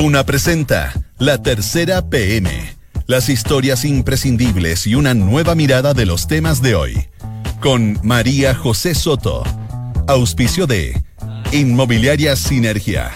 Duna 0.00 0.24
presenta 0.24 0.92
La 1.18 1.42
Tercera 1.42 2.08
PM. 2.08 2.48
Las 3.08 3.28
historias 3.28 3.84
imprescindibles 3.84 4.86
y 4.86 4.94
una 4.94 5.12
nueva 5.12 5.56
mirada 5.56 5.92
de 5.92 6.06
los 6.06 6.28
temas 6.28 6.62
de 6.62 6.76
hoy. 6.76 7.08
Con 7.60 7.98
María 8.04 8.54
José 8.54 8.94
Soto. 8.94 9.42
Auspicio 10.06 10.68
de 10.68 11.02
Inmobiliaria 11.50 12.36
Sinergia. 12.36 13.10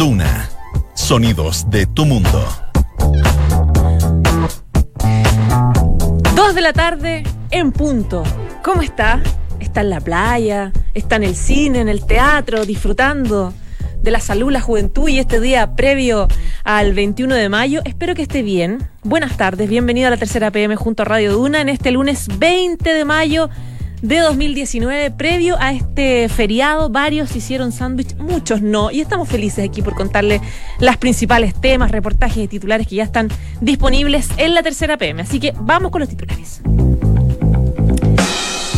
Duna. 0.00 0.50
Sonidos 0.96 1.70
de 1.70 1.86
tu 1.86 2.06
mundo. 2.06 2.44
Dos 6.34 6.56
de 6.56 6.60
la 6.60 6.72
tarde 6.72 7.22
en 7.52 7.70
punto. 7.70 8.24
¿Cómo 8.64 8.82
está? 8.82 9.22
¿Está 9.60 9.82
en 9.82 9.90
la 9.90 10.00
playa? 10.00 10.72
¿Está 10.92 11.14
en 11.14 11.22
el 11.22 11.36
cine, 11.36 11.78
en 11.78 11.88
el 11.88 12.04
teatro, 12.04 12.66
disfrutando? 12.66 13.54
De 14.08 14.12
la 14.12 14.20
salud, 14.20 14.50
la 14.50 14.62
juventud 14.62 15.06
y 15.06 15.18
este 15.18 15.38
día 15.38 15.76
previo 15.76 16.28
al 16.64 16.94
21 16.94 17.34
de 17.34 17.50
mayo. 17.50 17.82
Espero 17.84 18.14
que 18.14 18.22
esté 18.22 18.42
bien. 18.42 18.88
Buenas 19.02 19.36
tardes, 19.36 19.68
bienvenido 19.68 20.06
a 20.06 20.10
la 20.10 20.16
tercera 20.16 20.50
PM 20.50 20.76
junto 20.76 21.02
a 21.02 21.04
Radio 21.04 21.34
Duna 21.34 21.60
en 21.60 21.68
este 21.68 21.90
lunes 21.90 22.26
20 22.38 22.94
de 22.94 23.04
mayo 23.04 23.50
de 24.00 24.20
2019, 24.20 25.10
previo 25.10 25.56
a 25.60 25.74
este 25.74 26.30
feriado. 26.30 26.88
Varios 26.88 27.36
hicieron 27.36 27.70
sándwich, 27.70 28.16
muchos 28.16 28.62
no. 28.62 28.90
Y 28.90 29.02
estamos 29.02 29.28
felices 29.28 29.68
aquí 29.68 29.82
por 29.82 29.94
contarles 29.94 30.40
las 30.78 30.96
principales 30.96 31.52
temas, 31.60 31.90
reportajes 31.90 32.38
y 32.38 32.48
titulares 32.48 32.86
que 32.86 32.96
ya 32.96 33.04
están 33.04 33.28
disponibles 33.60 34.30
en 34.38 34.54
la 34.54 34.62
tercera 34.62 34.96
PM. 34.96 35.20
Así 35.20 35.38
que 35.38 35.52
vamos 35.60 35.92
con 35.92 36.00
los 36.00 36.08
titulares. 36.08 36.62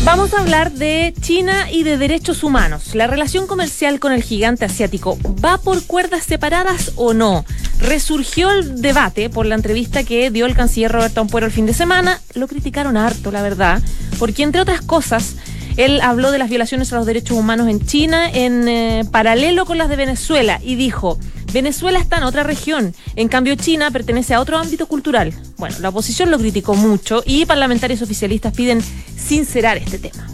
Vamos 0.02 0.32
a 0.32 0.40
hablar 0.40 0.72
de 0.72 1.12
China 1.20 1.70
y 1.70 1.82
de 1.82 1.98
derechos 1.98 2.42
humanos. 2.42 2.95
La 2.95 3.06
relación 3.06 3.46
comercial 3.46 4.00
con 4.00 4.12
el 4.12 4.22
gigante 4.22 4.64
asiático 4.64 5.18
va 5.45 5.58
por 5.58 5.84
cuerdas 5.84 6.24
separadas 6.24 6.92
o 6.96 7.12
no. 7.12 7.45
Resurgió 7.80 8.50
el 8.50 8.80
debate 8.80 9.28
por 9.28 9.44
la 9.44 9.56
entrevista 9.56 10.02
que 10.02 10.30
dio 10.30 10.47
el 10.47 10.55
canciller 10.55 10.91
Roberto 10.91 11.20
Ampuero 11.20 11.47
el 11.47 11.52
fin 11.52 11.66
de 11.66 11.75
semana. 11.75 12.19
Lo 12.34 12.48
criticaron 12.48 12.97
harto, 12.97 13.30
la 13.30 13.42
verdad, 13.42 13.83
porque 14.19 14.42
entre 14.42 14.62
otras 14.62 14.80
cosas 14.80 15.36
él 15.77 16.00
habló 16.00 16.30
de 16.30 16.38
las 16.38 16.48
violaciones 16.48 16.92
a 16.92 16.97
los 16.97 17.06
derechos 17.06 17.36
humanos 17.36 17.69
en 17.69 17.84
China 17.84 18.28
en 18.30 18.69
eh, 18.69 19.05
paralelo 19.10 19.66
con 19.66 19.78
las 19.78 19.91
de 19.91 19.97
Venezuela 19.97 20.60
y 20.62 20.77
dijo, 20.77 21.19
Venezuela 21.53 21.98
está 21.98 22.19
en 22.19 22.25
otra 22.25 22.43
región, 22.43 22.95
en 23.17 23.29
cambio 23.29 23.55
China 23.56 23.91
pertenece 23.91 24.34
a 24.34 24.41
otro 24.41 24.59
ámbito 24.59 24.87
cultural. 24.87 25.33
Bueno, 25.56 25.77
la 25.81 25.89
oposición 25.89 26.31
lo 26.31 26.39
criticó 26.39 26.75
mucho 26.75 27.23
y 27.27 27.45
parlamentarios 27.47 28.03
oficialistas 28.03 28.55
piden 28.55 28.83
sincerar 29.17 29.77
este 29.77 29.98
tema. 29.98 30.27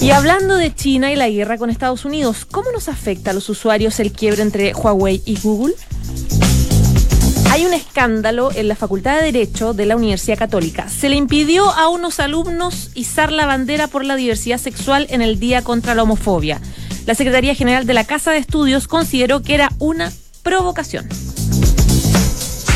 Y 0.00 0.10
hablando 0.10 0.56
de 0.56 0.74
China 0.74 1.12
y 1.12 1.16
la 1.16 1.28
guerra 1.28 1.56
con 1.56 1.70
Estados 1.70 2.04
Unidos, 2.04 2.44
¿cómo 2.44 2.70
nos 2.72 2.88
afecta 2.88 3.30
a 3.30 3.34
los 3.34 3.48
usuarios 3.48 3.98
el 4.00 4.12
quiebre 4.12 4.42
entre 4.42 4.74
Huawei 4.74 5.22
y 5.24 5.38
Google? 5.40 5.74
Hay 7.50 7.64
un 7.64 7.72
escándalo 7.72 8.50
en 8.52 8.68
la 8.68 8.74
Facultad 8.74 9.16
de 9.16 9.32
Derecho 9.32 9.74
de 9.74 9.86
la 9.86 9.96
Universidad 9.96 10.36
Católica. 10.36 10.88
Se 10.88 11.08
le 11.08 11.16
impidió 11.16 11.70
a 11.70 11.88
unos 11.88 12.18
alumnos 12.18 12.90
izar 12.94 13.30
la 13.30 13.46
bandera 13.46 13.86
por 13.86 14.04
la 14.04 14.16
diversidad 14.16 14.58
sexual 14.58 15.06
en 15.08 15.22
el 15.22 15.38
Día 15.38 15.62
contra 15.62 15.94
la 15.94 16.02
Homofobia. 16.02 16.60
La 17.06 17.14
Secretaría 17.14 17.54
General 17.54 17.86
de 17.86 17.94
la 17.94 18.04
Casa 18.04 18.32
de 18.32 18.38
Estudios 18.38 18.88
consideró 18.88 19.42
que 19.42 19.54
era 19.54 19.70
una 19.78 20.12
provocación. 20.42 21.06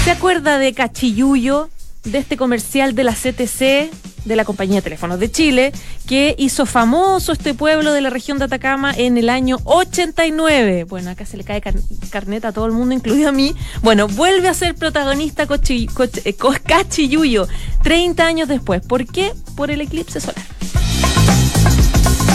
¿Se 0.04 0.10
acuerda 0.10 0.58
de 0.58 0.74
Cachiyuyo, 0.74 1.70
de 2.04 2.18
este 2.18 2.36
comercial 2.36 2.94
de 2.94 3.04
la 3.04 3.14
CTC 3.14 3.90
de 4.28 4.36
la 4.36 4.44
compañía 4.44 4.76
de 4.76 4.82
teléfonos 4.82 5.18
de 5.18 5.30
Chile, 5.30 5.72
que 6.06 6.36
hizo 6.38 6.66
famoso 6.66 7.32
este 7.32 7.54
pueblo 7.54 7.92
de 7.92 8.00
la 8.00 8.10
región 8.10 8.38
de 8.38 8.44
Atacama 8.44 8.92
en 8.94 9.16
el 9.16 9.30
año 9.30 9.56
89. 9.64 10.84
Bueno, 10.84 11.10
acá 11.10 11.24
se 11.24 11.36
le 11.36 11.44
cae 11.44 11.62
carneta 12.10 12.48
a 12.48 12.52
todo 12.52 12.66
el 12.66 12.72
mundo, 12.72 12.94
incluido 12.94 13.30
a 13.30 13.32
mí. 13.32 13.54
Bueno, 13.82 14.06
vuelve 14.06 14.48
a 14.48 14.54
ser 14.54 14.74
protagonista 14.74 15.48
eh, 15.48 16.36
Cachiyuyo 16.64 17.48
30 17.82 18.26
años 18.26 18.48
después. 18.48 18.82
¿Por 18.82 19.06
qué? 19.06 19.32
Por 19.56 19.70
el 19.70 19.80
eclipse 19.80 20.20
solar. 20.20 20.57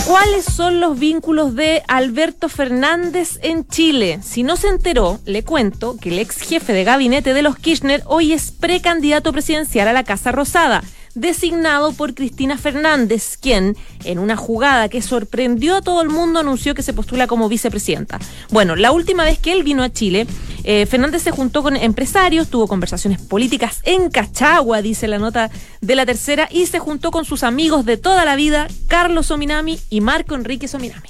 ¿Cuáles 0.05 0.43
son 0.43 0.81
los 0.81 0.99
vínculos 0.99 1.55
de 1.55 1.81
Alberto 1.87 2.49
Fernández 2.49 3.39
en 3.41 3.65
Chile? 3.65 4.19
Si 4.21 4.43
no 4.43 4.57
se 4.57 4.67
enteró, 4.67 5.21
le 5.25 5.43
cuento 5.43 5.95
que 5.97 6.09
el 6.09 6.19
ex 6.19 6.41
jefe 6.41 6.73
de 6.73 6.83
gabinete 6.83 7.33
de 7.33 7.41
los 7.41 7.57
Kirchner 7.57 8.03
hoy 8.05 8.33
es 8.33 8.51
precandidato 8.51 9.31
presidencial 9.31 9.87
a 9.87 9.93
la 9.93 10.03
Casa 10.03 10.33
Rosada 10.33 10.83
designado 11.15 11.93
por 11.93 12.13
Cristina 12.13 12.57
Fernández, 12.57 13.37
quien, 13.39 13.75
en 14.03 14.19
una 14.19 14.35
jugada 14.35 14.89
que 14.89 15.01
sorprendió 15.01 15.77
a 15.77 15.81
todo 15.81 16.01
el 16.01 16.09
mundo, 16.09 16.39
anunció 16.39 16.75
que 16.75 16.83
se 16.83 16.93
postula 16.93 17.27
como 17.27 17.49
vicepresidenta. 17.49 18.19
Bueno, 18.49 18.75
la 18.75 18.91
última 18.91 19.23
vez 19.23 19.39
que 19.39 19.51
él 19.51 19.63
vino 19.63 19.83
a 19.83 19.91
Chile, 19.91 20.27
eh, 20.63 20.85
Fernández 20.85 21.21
se 21.21 21.31
juntó 21.31 21.61
con 21.63 21.75
empresarios, 21.75 22.47
tuvo 22.47 22.67
conversaciones 22.67 23.21
políticas 23.21 23.81
en 23.83 24.09
Cachagua, 24.09 24.81
dice 24.81 25.07
la 25.07 25.19
nota 25.19 25.51
de 25.81 25.95
la 25.95 26.05
tercera, 26.05 26.47
y 26.51 26.65
se 26.65 26.79
juntó 26.79 27.11
con 27.11 27.25
sus 27.25 27.43
amigos 27.43 27.85
de 27.85 27.97
toda 27.97 28.25
la 28.25 28.35
vida, 28.35 28.67
Carlos 28.87 29.27
Sominami 29.27 29.79
y 29.89 30.01
Marco 30.01 30.35
Enrique 30.35 30.67
Sominami. 30.67 31.09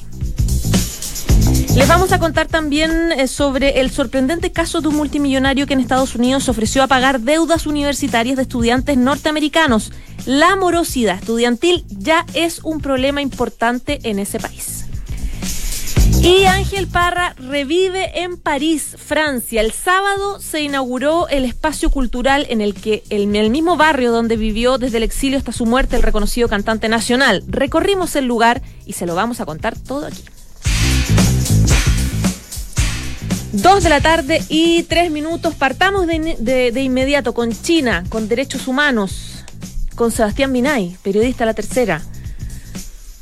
Les 1.75 1.88
vamos 1.88 2.12
a 2.12 2.19
contar 2.19 2.47
también 2.47 3.12
eh, 3.12 3.28
sobre 3.28 3.79
el 3.79 3.90
sorprendente 3.90 4.51
caso 4.51 4.81
de 4.81 4.90
un 4.90 4.96
multimillonario 4.96 5.66
que 5.66 5.74
en 5.74 5.79
Estados 5.79 6.16
Unidos 6.16 6.47
ofreció 6.47 6.84
a 6.84 6.88
pagar 6.88 7.22
deudas 7.22 7.66
universitarias 7.66 8.35
de 8.35 8.44
estudiantes 8.44 8.96
norteamericanos. 8.96 9.91
La 10.25 10.56
morosidad 10.56 11.18
estudiantil 11.18 11.84
ya 11.90 12.25
es 12.34 12.59
un 12.63 12.79
problema 12.79 13.22
importante 13.22 14.00
en 14.03 14.19
ese 14.19 14.40
país. 14.40 14.85
Y 16.22 16.46
Ángel 16.46 16.88
Parra 16.88 17.34
revive 17.38 18.23
en 18.23 18.38
París, 18.38 18.96
Francia. 18.97 19.59
El 19.59 19.72
sábado 19.72 20.40
se 20.40 20.62
inauguró 20.62 21.28
el 21.28 21.44
espacio 21.44 21.90
cultural 21.90 22.46
en 22.50 22.62
el 22.62 22.75
que 22.75 23.03
en 23.09 23.35
el 23.35 23.50
mismo 23.50 23.75
barrio 23.75 24.12
donde 24.12 24.38
vivió 24.38 24.78
desde 24.78 24.97
el 24.97 25.03
exilio 25.03 25.38
hasta 25.38 25.52
su 25.52 25.66
muerte 25.66 25.96
el 25.96 26.03
reconocido 26.03 26.47
cantante 26.47 26.88
nacional. 26.88 27.44
Recorrimos 27.47 28.16
el 28.16 28.25
lugar 28.25 28.62
y 28.85 28.94
se 28.94 29.06
lo 29.06 29.16
vamos 29.16 29.41
a 29.41 29.46
contar 29.46 29.78
todo 29.78 30.06
aquí. 30.06 30.23
Dos 33.53 33.84
de 33.84 33.90
la 33.91 34.02
tarde 34.02 34.41
y 34.50 34.81
tres 34.81 35.12
minutos. 35.12 35.53
Partamos 35.53 36.08
de, 36.08 36.81
inmediato 36.81 37.36
con 37.36 37.52
China, 37.52 38.03
con 38.09 38.28
derechos 38.28 38.68
humanos, 38.68 39.46
con 39.94 40.12
Sebastián 40.12 40.52
Minay, 40.52 40.97
periodista 41.03 41.46
La 41.46 41.53
Tercera. 41.53 42.02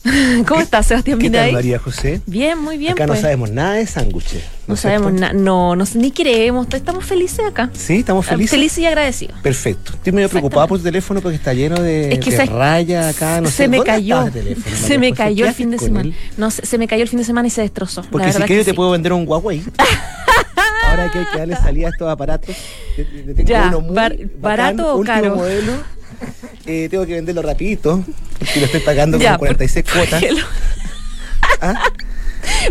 ¿Cómo 0.48 0.62
estás, 0.62 0.88
Sebastián 0.88 1.20
¿Qué? 1.20 1.30
Tal, 1.30 1.52
María 1.52 1.78
José? 1.78 2.22
Bien, 2.26 2.58
muy 2.58 2.78
bien. 2.78 2.94
Acá 2.94 3.06
pues. 3.06 3.20
no 3.20 3.22
sabemos 3.22 3.52
nada 3.52 3.74
de 3.74 3.86
sándwiches. 3.86 4.44
No, 4.68 4.76
sabemos 4.76 5.14
nada, 5.14 5.34
no, 5.34 5.76
no, 5.76 5.86
ni 5.96 6.12
queremos, 6.12 6.68
estamos 6.72 7.06
felices 7.06 7.46
acá. 7.46 7.70
Sí, 7.74 7.98
estamos 7.98 8.26
felices. 8.26 8.52
Felices 8.52 8.78
y 8.80 8.86
agradecidos. 8.86 9.40
Perfecto. 9.42 9.94
Estoy 9.94 10.14
medio 10.14 10.30
preocupado 10.30 10.68
por 10.68 10.80
tu 10.80 10.84
teléfono 10.86 11.22
porque 11.22 11.36
está 11.36 11.54
lleno 11.54 11.82
de, 11.82 12.14
es 12.14 12.20
que 12.20 12.32
de 12.32 12.46
raya 12.46 13.10
acá, 13.10 13.42
no 13.42 13.50
se 13.50 13.56
sé. 13.56 13.68
me 13.68 13.84
cayó. 13.84 14.32
Teléfono, 14.32 14.76
se 14.76 14.98
me 14.98 15.14
cayó 15.14 15.46
el 15.46 15.54
fin 15.54 15.72
de 15.72 15.78
semana. 15.78 16.12
No, 16.38 16.50
se, 16.50 16.66
se, 16.66 16.78
me 16.78 16.88
cayó 16.88 17.04
el 17.04 17.10
fin 17.10 17.20
de 17.20 17.26
semana 17.26 17.48
y 17.48 17.52
se 17.52 17.62
destrozó. 17.62 18.04
Porque 18.10 18.34
si 18.34 18.42
quieres 18.44 18.66
te 18.66 18.74
puedo 18.74 18.92
vender 18.92 19.14
un 19.14 19.28
Huawei. 19.28 19.62
Ahora 20.88 21.12
que 21.12 21.20
hay 21.20 21.26
que 21.26 21.38
darle 21.38 21.56
salida 21.56 21.88
a 21.88 21.90
estos 21.92 22.10
aparatos. 22.10 22.56
Tengo 22.96 23.44
ya, 23.44 23.70
muy 23.72 23.96
bar, 23.96 24.16
barato 24.40 24.98
bacán, 24.98 25.20
o 25.20 25.24
caro. 25.24 25.36
modelo. 25.36 26.01
Eh, 26.66 26.88
tengo 26.90 27.06
que 27.06 27.14
venderlo 27.14 27.42
rapidito, 27.42 28.04
porque 28.38 28.60
lo 28.60 28.66
estoy 28.68 28.82
pagando 28.82 29.18
ya, 29.18 29.32
con 29.32 29.40
46 29.40 29.84
por, 29.84 29.94
cuotas. 29.94 30.24
¿por, 30.24 30.32
lo... 30.32 30.46
¿Ah? 31.62 31.92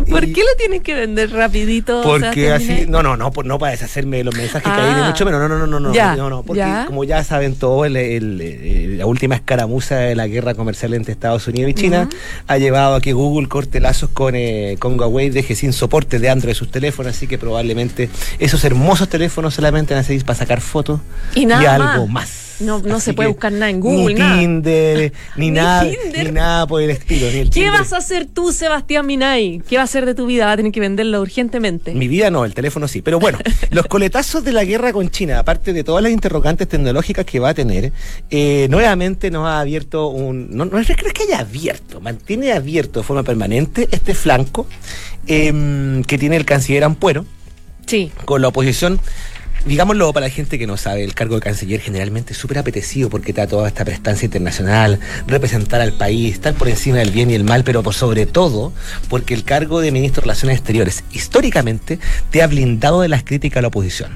¿Por 0.08 0.20
qué 0.20 0.40
lo 0.40 0.56
tienes 0.56 0.82
que 0.82 0.94
vender 0.94 1.30
rapidito? 1.30 2.02
Porque 2.02 2.52
así, 2.52 2.86
no, 2.88 3.02
no, 3.02 3.16
no, 3.16 3.30
no 3.44 3.58
para 3.58 3.72
deshacerme 3.72 4.18
de 4.18 4.24
los 4.24 4.34
mensajes 4.34 4.66
ah, 4.66 4.76
que 4.76 4.82
hay 4.82 4.94
de 4.94 5.02
mucho 5.02 5.24
menos, 5.24 5.40
no, 5.40 5.48
no, 5.48 5.58
no, 5.58 5.66
no, 5.66 5.80
no, 5.80 5.94
ya, 5.94 6.16
no, 6.16 6.30
no, 6.30 6.42
porque 6.42 6.60
ya. 6.60 6.86
como 6.86 7.04
ya 7.04 7.22
saben 7.24 7.56
todo, 7.56 7.84
el, 7.84 7.96
el, 7.96 8.40
el, 8.40 8.98
la 8.98 9.06
última 9.06 9.34
escaramuza 9.34 9.96
de 9.96 10.14
la 10.14 10.26
guerra 10.26 10.54
comercial 10.54 10.94
entre 10.94 11.12
Estados 11.12 11.46
Unidos 11.48 11.70
y 11.70 11.74
China 11.74 12.08
uh 12.10 12.14
-huh. 12.14 12.44
ha 12.46 12.58
llevado 12.58 12.94
a 12.96 13.00
que 13.00 13.12
Google 13.12 13.48
corte 13.48 13.80
lazos 13.80 14.10
con, 14.10 14.34
eh, 14.36 14.76
con 14.78 14.98
Huawei, 14.98 15.30
deje 15.30 15.54
sin 15.54 15.72
soporte 15.72 16.18
de 16.18 16.30
Android 16.30 16.54
sus 16.54 16.70
teléfonos, 16.70 17.16
así 17.16 17.26
que 17.26 17.38
probablemente 17.38 18.08
esos 18.38 18.64
hermosos 18.64 19.08
teléfonos 19.08 19.54
solamente 19.54 19.94
van 19.94 20.02
a 20.02 20.06
servir 20.06 20.24
para 20.24 20.38
sacar 20.38 20.60
fotos 20.60 21.00
y, 21.34 21.46
nada 21.46 21.62
y 21.62 21.66
algo 21.66 22.06
más. 22.06 22.28
más. 22.28 22.49
No, 22.60 22.78
no 22.80 23.00
se 23.00 23.14
puede 23.14 23.28
buscar 23.28 23.52
nada 23.52 23.70
en 23.70 23.80
Google, 23.80 24.14
ni 24.14 24.20
nada. 24.20 24.38
Tinder, 24.38 25.12
ni, 25.36 25.50
nada, 25.50 25.90
Tinder. 25.90 26.26
ni 26.26 26.32
nada 26.32 26.66
por 26.66 26.82
el 26.82 26.90
estilo. 26.90 27.26
Ni 27.30 27.38
el 27.38 27.50
¿Qué 27.50 27.60
Tinder. 27.62 27.72
vas 27.72 27.92
a 27.92 27.96
hacer 27.98 28.26
tú, 28.26 28.52
Sebastián 28.52 29.06
Minay? 29.06 29.62
¿Qué 29.68 29.76
va 29.76 29.82
a 29.82 29.84
hacer 29.84 30.06
de 30.06 30.14
tu 30.14 30.26
vida? 30.26 30.46
Va 30.46 30.52
a 30.52 30.56
tener 30.56 30.70
que 30.72 30.80
venderlo 30.80 31.20
urgentemente. 31.20 31.92
Mi 31.94 32.08
vida 32.08 32.30
no, 32.30 32.44
el 32.44 32.54
teléfono 32.54 32.86
sí. 32.88 33.02
Pero 33.02 33.18
bueno, 33.18 33.38
los 33.70 33.86
coletazos 33.86 34.44
de 34.44 34.52
la 34.52 34.64
guerra 34.64 34.92
con 34.92 35.10
China, 35.10 35.38
aparte 35.38 35.72
de 35.72 35.84
todas 35.84 36.02
las 36.02 36.12
interrogantes 36.12 36.68
tecnológicas 36.68 37.24
que 37.24 37.40
va 37.40 37.50
a 37.50 37.54
tener, 37.54 37.92
eh, 38.30 38.66
nuevamente 38.70 39.30
nos 39.30 39.46
ha 39.46 39.60
abierto 39.60 40.08
un. 40.08 40.48
No, 40.50 40.64
no 40.66 40.78
es 40.78 40.86
que 40.86 41.22
haya 41.24 41.40
abierto, 41.40 42.00
mantiene 42.00 42.52
abierto 42.52 43.00
de 43.00 43.06
forma 43.06 43.22
permanente 43.22 43.88
este 43.90 44.14
flanco 44.14 44.66
eh, 45.26 46.02
que 46.06 46.18
tiene 46.18 46.36
el 46.36 46.44
canciller 46.44 46.84
Ampuero 46.84 47.24
Sí. 47.86 48.12
con 48.24 48.40
la 48.42 48.48
oposición 48.48 49.00
digámoslo 49.66 50.12
para 50.12 50.26
la 50.26 50.30
gente 50.30 50.58
que 50.58 50.66
no 50.66 50.76
sabe, 50.76 51.04
el 51.04 51.14
cargo 51.14 51.36
de 51.36 51.40
canciller 51.40 51.80
generalmente 51.80 52.32
es 52.32 52.38
súper 52.38 52.58
apetecido 52.58 53.10
porque 53.10 53.32
te 53.32 53.40
da 53.40 53.46
toda 53.46 53.68
esta 53.68 53.84
prestancia 53.84 54.26
internacional, 54.26 54.98
representar 55.26 55.80
al 55.80 55.92
país, 55.92 56.34
estar 56.34 56.54
por 56.54 56.68
encima 56.68 56.98
del 56.98 57.10
bien 57.10 57.30
y 57.30 57.34
el 57.34 57.44
mal, 57.44 57.64
pero 57.64 57.82
por 57.82 57.94
sobre 57.94 58.26
todo 58.26 58.72
porque 59.08 59.34
el 59.34 59.44
cargo 59.44 59.80
de 59.80 59.92
ministro 59.92 60.20
de 60.20 60.26
Relaciones 60.26 60.58
Exteriores 60.58 61.04
históricamente 61.12 61.98
te 62.30 62.42
ha 62.42 62.46
blindado 62.46 63.00
de 63.00 63.08
las 63.08 63.24
críticas 63.24 63.58
a 63.58 63.62
la 63.62 63.68
oposición. 63.68 64.12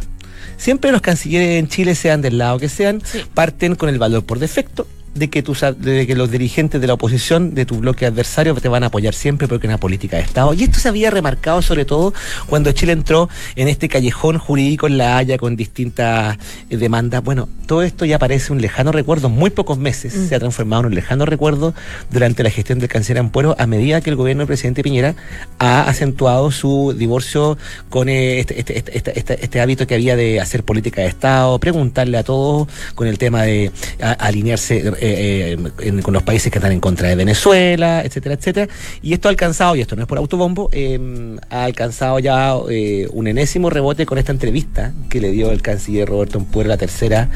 Siempre 0.56 0.92
los 0.92 1.00
cancilleres 1.00 1.58
en 1.58 1.68
Chile, 1.68 1.94
sean 1.94 2.22
del 2.22 2.38
lado 2.38 2.58
que 2.58 2.68
sean, 2.68 3.02
parten 3.34 3.74
con 3.74 3.88
el 3.88 3.98
valor 3.98 4.24
por 4.24 4.38
defecto 4.38 4.86
de 5.14 5.30
que, 5.30 5.42
tus, 5.42 5.60
de 5.78 6.06
que 6.06 6.14
los 6.14 6.30
dirigentes 6.30 6.80
de 6.80 6.86
la 6.86 6.94
oposición, 6.94 7.54
de 7.54 7.66
tu 7.66 7.78
bloque 7.78 8.06
adversario, 8.06 8.54
te 8.54 8.68
van 8.68 8.82
a 8.82 8.86
apoyar 8.86 9.14
siempre 9.14 9.48
porque 9.48 9.66
es 9.66 9.70
una 9.70 9.78
política 9.78 10.16
de 10.16 10.22
Estado. 10.24 10.54
Y 10.54 10.64
esto 10.64 10.78
se 10.78 10.88
había 10.88 11.10
remarcado 11.10 11.62
sobre 11.62 11.84
todo 11.84 12.12
cuando 12.46 12.72
Chile 12.72 12.92
entró 12.92 13.28
en 13.56 13.68
este 13.68 13.88
callejón 13.88 14.38
jurídico 14.38 14.86
en 14.86 14.98
La 14.98 15.16
Haya 15.16 15.38
con 15.38 15.56
distintas 15.56 16.36
eh, 16.70 16.76
demandas. 16.76 17.22
Bueno, 17.22 17.48
todo 17.66 17.82
esto 17.82 18.04
ya 18.04 18.18
parece 18.18 18.52
un 18.52 18.60
lejano 18.60 18.92
recuerdo, 18.92 19.28
muy 19.28 19.50
pocos 19.50 19.78
meses 19.78 20.14
mm. 20.14 20.28
se 20.28 20.34
ha 20.34 20.38
transformado 20.38 20.80
en 20.80 20.86
un 20.86 20.94
lejano 20.94 21.24
recuerdo 21.24 21.74
durante 22.10 22.42
la 22.42 22.50
gestión 22.50 22.78
del 22.78 22.88
canciller 22.88 23.20
Ampuero 23.20 23.54
a 23.58 23.66
medida 23.66 24.00
que 24.00 24.10
el 24.10 24.16
gobierno 24.16 24.40
del 24.40 24.48
presidente 24.48 24.82
Piñera 24.82 25.14
ha 25.58 25.82
acentuado 25.82 26.50
su 26.50 26.94
divorcio 26.96 27.56
con 27.88 28.08
eh, 28.08 28.40
este, 28.40 28.58
este, 28.58 28.96
este, 28.96 29.44
este, 29.44 29.60
hábito 29.60 29.86
que 29.86 29.94
había 29.94 30.16
de 30.16 30.40
hacer 30.40 30.64
política 30.64 31.02
de 31.02 31.08
Estado, 31.08 31.58
preguntarle 31.58 32.18
a 32.18 32.24
todos 32.24 32.68
con 32.94 33.06
el 33.06 33.18
tema 33.18 33.42
de 33.42 33.70
alinearse 34.18 34.92
eh, 35.06 35.58
eh, 35.80 36.02
con 36.02 36.14
los 36.14 36.22
países 36.22 36.50
que 36.50 36.56
están 36.56 36.72
en 36.72 36.80
contra 36.80 37.08
de 37.08 37.14
Venezuela, 37.14 38.02
etcétera, 38.02 38.36
etcétera. 38.36 38.72
Y 39.02 39.12
esto 39.12 39.28
ha 39.28 39.30
alcanzado, 39.30 39.76
y 39.76 39.82
esto 39.82 39.96
no 39.96 40.02
es 40.02 40.08
por 40.08 40.16
autobombo, 40.16 40.70
eh, 40.72 41.36
ha 41.50 41.64
alcanzado 41.64 42.18
ya 42.20 42.54
un 42.56 43.26
enésimo 43.26 43.68
rebote 43.68 44.06
con 44.06 44.16
esta 44.16 44.32
entrevista 44.32 44.94
que 45.10 45.20
le 45.20 45.30
dio 45.30 45.50
el 45.50 45.60
canciller 45.60 46.08
Roberto 46.08 46.38
Empuer, 46.38 46.66
la 46.66 46.78
tercera, 46.78 47.28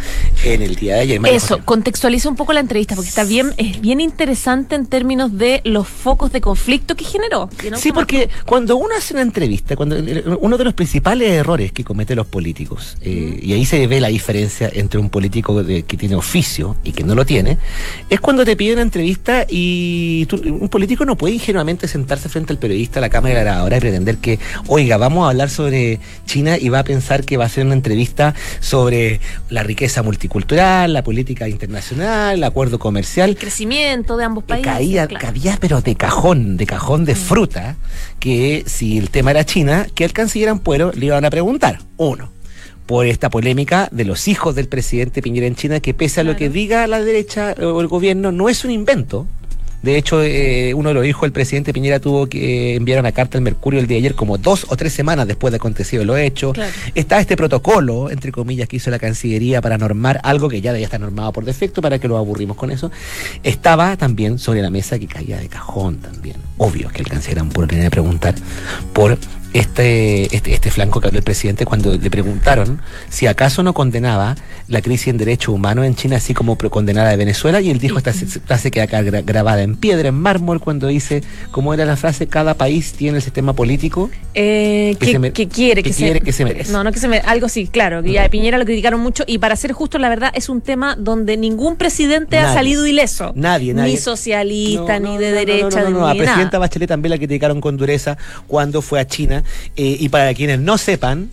en 0.44 0.62
el 0.62 0.76
día 0.76 0.94
de 0.94 1.00
ayer. 1.00 1.20
Eso, 1.26 1.61
contextualiza 1.65 2.31
un 2.31 2.37
poco 2.37 2.55
la 2.55 2.61
entrevista, 2.61 2.94
porque 2.94 3.11
está 3.11 3.25
bien, 3.25 3.53
es 3.59 3.82
bien 3.82 4.00
interesante 4.00 4.75
en 4.75 4.87
términos 4.87 5.37
de 5.37 5.61
los 5.65 5.87
focos 5.87 6.32
de 6.32 6.41
conflicto 6.41 6.97
que 6.97 7.05
generó. 7.05 7.50
sí, 7.76 7.93
porque 7.93 8.31
cuando 8.47 8.76
uno 8.76 8.94
hace 8.97 9.12
una 9.12 9.23
entrevista, 9.23 9.76
cuando 9.76 9.97
uno 10.41 10.56
de 10.56 10.65
los 10.65 10.73
principales 10.73 11.32
errores 11.32 11.73
que 11.73 11.85
cometen 11.85 12.17
los 12.17 12.26
políticos, 12.26 12.97
y 13.03 13.53
ahí 13.53 13.67
se 13.67 13.87
ve 13.87 14.00
la 14.00 14.09
diferencia 14.09 14.70
entre 14.73 14.99
un 14.99 15.11
político 15.11 15.62
que 15.67 15.97
tiene 15.99 16.15
oficio 16.15 16.76
y 16.82 16.93
que 16.93 17.05
no 17.05 17.15
lo 17.15 17.26
tiene, 17.26 17.57
es 18.08 18.20
cuando 18.20 18.44
te 18.44 18.56
piden 18.56 18.75
una 18.75 18.82
entrevista 18.82 19.46
y 19.49 20.26
un 20.32 20.69
político 20.69 21.05
no 21.05 21.16
puede 21.16 21.34
ingenuamente 21.34 21.88
sentarse 21.88 22.28
frente 22.28 22.52
al 22.52 22.58
periodista, 22.58 23.00
a 23.00 23.02
la 23.02 23.10
cámara 23.10 23.40
grabadora 23.40 23.76
y 23.76 23.81
pretender 23.81 24.19
que, 24.19 24.38
oiga, 24.66 24.96
vamos 24.96 25.26
a 25.26 25.31
hablar 25.31 25.50
sobre 25.50 26.00
China 26.26 26.56
y 26.58 26.69
va 26.69 26.81
a 26.81 26.84
pensar 26.84 27.25
que 27.25 27.37
va 27.37 27.44
a 27.44 27.49
ser 27.49 27.66
una 27.66 27.75
entrevista 27.75 28.34
sobre 28.60 29.20
la 29.50 29.62
riqueza 29.62 30.02
multicultural, 30.02 30.93
la 30.93 31.02
política 31.02 31.49
internacional, 31.49 32.37
el 32.37 32.44
acuerdo 32.44 32.78
comercial. 32.78 33.31
El 33.31 33.37
crecimiento 33.37 34.16
de 34.16 34.25
ambos 34.25 34.44
países. 34.44 34.72
Caía, 34.72 35.08
pero 35.60 35.81
de 35.81 35.94
cajón, 35.94 36.56
de 36.56 36.66
cajón 36.66 37.05
de 37.05 37.14
mm. 37.14 37.16
fruta, 37.16 37.76
que 38.19 38.64
si 38.66 38.99
el 38.99 39.10
tema 39.10 39.31
era 39.31 39.44
China, 39.44 39.87
que 39.94 40.05
el 40.05 40.12
canciller 40.12 40.49
Ampuero 40.49 40.93
le 40.93 41.06
iban 41.06 41.25
a 41.25 41.31
preguntar. 41.31 41.81
Uno 41.96 42.38
por 42.88 43.06
esta 43.06 43.29
polémica 43.29 43.90
de 43.93 44.06
los 44.06 44.29
hijos 44.29 44.55
del 44.55 44.67
presidente 44.67 45.20
Piñera 45.20 45.46
en 45.46 45.55
China, 45.55 45.79
que 45.79 45.93
pese 45.93 46.23
a 46.23 46.25
lo 46.25 46.37
que 46.37 46.49
diga 46.49 46.87
la 46.87 47.02
derecha 47.02 47.55
o 47.61 47.82
el 47.82 47.87
gobierno, 47.87 48.32
no 48.32 48.49
es 48.49 48.64
un 48.64 48.70
invento. 48.70 49.26
De 49.82 49.99
hecho, 49.99 50.23
eh, 50.23 50.73
uno 50.73 50.88
de 50.88 50.94
los 50.94 51.06
hijos 51.06 51.23
del 51.23 51.32
presidente 51.32 51.75
Piñera 51.75 52.00
tuvo 52.00 52.29
que 52.29 52.76
enviar 52.76 52.99
una 52.99 53.12
carta 53.12 53.37
al 53.37 53.44
Mercurio 53.44 53.79
el 53.79 53.87
día 53.87 53.96
de 53.96 53.99
ayer, 53.99 54.14
como 54.14 54.38
dos 54.38 54.64
o 54.70 54.76
tres 54.76 54.94
semanas 54.94 55.29
después 55.29 55.52
de 55.52 55.56
acontecido 55.56 56.02
lo 56.02 56.17
hecho. 56.17 56.55
Está 56.94 57.20
este 57.20 57.37
protocolo, 57.37 58.11
entre 58.11 58.32
comillas, 58.32 58.67
que 58.69 58.76
hizo 58.76 58.91
la 58.91 58.99
Cancillería 58.99 59.61
para 59.61 59.76
normar 59.76 60.19
algo 60.25 60.49
que 60.49 60.62
ya 60.62 60.73
ya 60.73 60.79
está 60.79 60.99
normado 60.99 61.31
por 61.32 61.44
defecto, 61.44 61.82
para 61.82 61.99
que 61.99 62.08
lo 62.08 62.17
aburrimos 62.17 62.56
con 62.56 62.70
eso. 62.70 62.91
Estaba 63.43 63.99
también 63.99 64.38
sobre 64.38 64.62
la 64.62 64.70
mesa 64.70 64.99
que 64.99 65.06
caía 65.06 65.37
de 65.37 65.49
cajón 65.49 65.99
también. 65.99 66.37
Obvio 66.56 66.88
que 66.88 67.02
el 67.02 67.08
canciller 67.08 67.41
Ampuro 67.41 67.69
tenía 67.69 67.84
que 67.84 67.91
preguntar 67.91 68.34
por 68.94 69.19
este, 69.52 70.34
este, 70.36 70.52
este, 70.52 70.70
flanco 70.70 71.00
que 71.00 71.08
habló 71.08 71.18
el 71.18 71.24
presidente 71.24 71.64
cuando 71.64 71.96
le 71.96 72.10
preguntaron 72.10 72.80
si 73.08 73.26
acaso 73.26 73.62
no 73.62 73.72
condenaba 73.72 74.36
la 74.68 74.82
crisis 74.82 75.08
en 75.08 75.16
derechos 75.16 75.54
humanos 75.54 75.86
en 75.86 75.94
China, 75.94 76.16
así 76.16 76.34
como 76.34 76.58
condenada 76.58 77.10
de 77.10 77.16
Venezuela, 77.16 77.60
y 77.60 77.70
él 77.70 77.78
dijo 77.78 77.96
esta 77.96 78.12
frase 78.12 78.70
que 78.70 78.82
acá 78.82 79.00
grabada 79.02 79.62
en 79.62 79.76
piedra, 79.76 80.08
en 80.08 80.16
mármol, 80.16 80.60
cuando 80.60 80.88
dice, 80.88 81.22
¿cómo 81.50 81.72
era 81.72 81.86
la 81.86 81.96
frase? 81.96 82.26
Cada 82.26 82.54
país 82.54 82.92
tiene 82.92 83.16
el 83.18 83.22
sistema 83.22 83.54
político 83.54 84.10
eh, 84.34 84.96
que, 85.00 85.06
quiere, 85.06 85.32
que, 85.32 85.48
quiere 85.48 85.82
que 86.20 86.32
se 86.32 86.44
merece. 86.44 86.70
No, 86.70 86.84
no 86.84 86.92
que 86.92 86.98
se 86.98 87.08
merece, 87.08 87.26
algo 87.26 87.48
sí, 87.48 87.66
claro, 87.66 88.02
que 88.02 88.12
ya 88.12 88.22
de 88.22 88.28
Piñera 88.28 88.58
lo 88.58 88.66
criticaron 88.66 89.00
mucho, 89.00 89.24
y 89.26 89.38
para 89.38 89.56
ser 89.56 89.72
justo, 89.72 89.98
la 89.98 90.10
verdad, 90.10 90.30
es 90.34 90.50
un 90.50 90.60
tema 90.60 90.94
donde 90.96 91.38
ningún 91.38 91.76
presidente 91.76 92.38
ha 92.38 92.52
salido 92.52 92.86
ileso. 92.86 93.32
Nadie, 93.34 93.72
nadie. 93.72 93.92
Ni 93.92 93.96
socialista, 93.96 95.00
ni 95.00 95.16
de 95.16 95.32
derecha, 95.32 95.84
no, 95.84 95.90
no, 95.90 96.08
a 96.08 96.14
presidenta 96.14 96.58
Bachelet 96.58 96.88
también 96.88 97.10
la 97.10 97.18
criticaron 97.18 97.62
con 97.62 97.78
dureza 97.78 98.18
cuando 98.46 98.82
fue 98.82 99.00
a 99.00 99.06
China 99.06 99.38
eh, 99.76 99.96
y 100.00 100.08
para 100.08 100.34
quienes 100.34 100.58
no 100.58 100.78
sepan, 100.78 101.30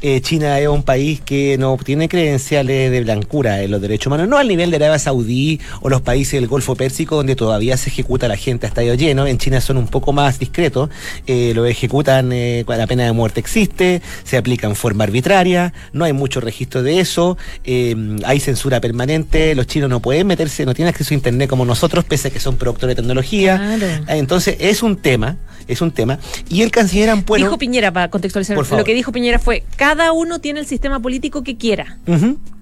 eh, 0.00 0.20
China 0.20 0.58
es 0.60 0.68
un 0.68 0.82
país 0.82 1.20
que 1.20 1.56
no 1.58 1.76
tiene 1.76 2.08
credenciales 2.08 2.90
de 2.90 3.00
blancura 3.02 3.62
en 3.62 3.70
los 3.70 3.80
derechos 3.80 4.06
humanos, 4.06 4.28
no 4.28 4.38
al 4.38 4.46
nivel 4.46 4.70
de 4.70 4.76
Arabia 4.76 4.98
Saudí 4.98 5.60
o 5.80 5.88
los 5.88 6.02
países 6.02 6.34
del 6.34 6.46
Golfo 6.46 6.76
Pérsico 6.76 7.16
donde 7.16 7.34
todavía 7.34 7.76
se 7.76 7.90
ejecuta 7.90 8.28
la 8.28 8.36
gente 8.36 8.66
a 8.66 8.68
estadio 8.68 8.94
lleno. 8.94 9.26
En 9.26 9.38
China 9.38 9.60
son 9.60 9.76
un 9.76 9.88
poco 9.88 10.12
más 10.12 10.38
discretos, 10.38 10.90
eh, 11.26 11.52
lo 11.54 11.66
ejecutan 11.66 12.30
eh, 12.32 12.62
cuando 12.64 12.82
la 12.82 12.86
pena 12.86 13.04
de 13.04 13.12
muerte 13.12 13.40
existe, 13.40 14.00
se 14.22 14.36
aplica 14.36 14.68
en 14.68 14.76
forma 14.76 15.04
arbitraria, 15.04 15.72
no 15.92 16.04
hay 16.04 16.12
mucho 16.12 16.40
registro 16.40 16.82
de 16.82 17.00
eso, 17.00 17.36
hay 17.64 18.40
censura 18.40 18.80
permanente, 18.80 19.54
los 19.54 19.66
chinos 19.66 19.90
no 19.90 20.00
pueden 20.00 20.26
meterse, 20.26 20.64
no 20.64 20.74
tienen 20.74 20.90
acceso 20.90 21.12
a 21.12 21.14
internet 21.14 21.50
como 21.50 21.64
nosotros, 21.64 22.04
pese 22.04 22.28
a 22.28 22.30
que 22.30 22.40
son 22.40 22.56
productores 22.56 22.94
de 22.94 23.02
tecnología. 23.02 23.78
Entonces 24.08 24.56
es 24.60 24.82
un 24.82 24.96
tema, 24.96 25.36
es 25.66 25.80
un 25.80 25.90
tema. 25.90 26.18
Y 26.48 26.62
el 26.62 26.70
canciller 26.70 27.10
Ampuero... 27.10 27.44
Dijo 27.44 27.58
Piñera, 27.58 27.92
para 27.92 28.08
contextualizar, 28.10 28.56
lo 28.56 28.84
que 28.84 28.94
dijo 28.94 29.12
Piñera 29.12 29.38
fue 29.38 29.64
cada 29.88 30.12
uno 30.12 30.38
tiene 30.38 30.60
el 30.60 30.66
sistema 30.66 31.00
político 31.00 31.42
que 31.42 31.56
quiera. 31.56 31.96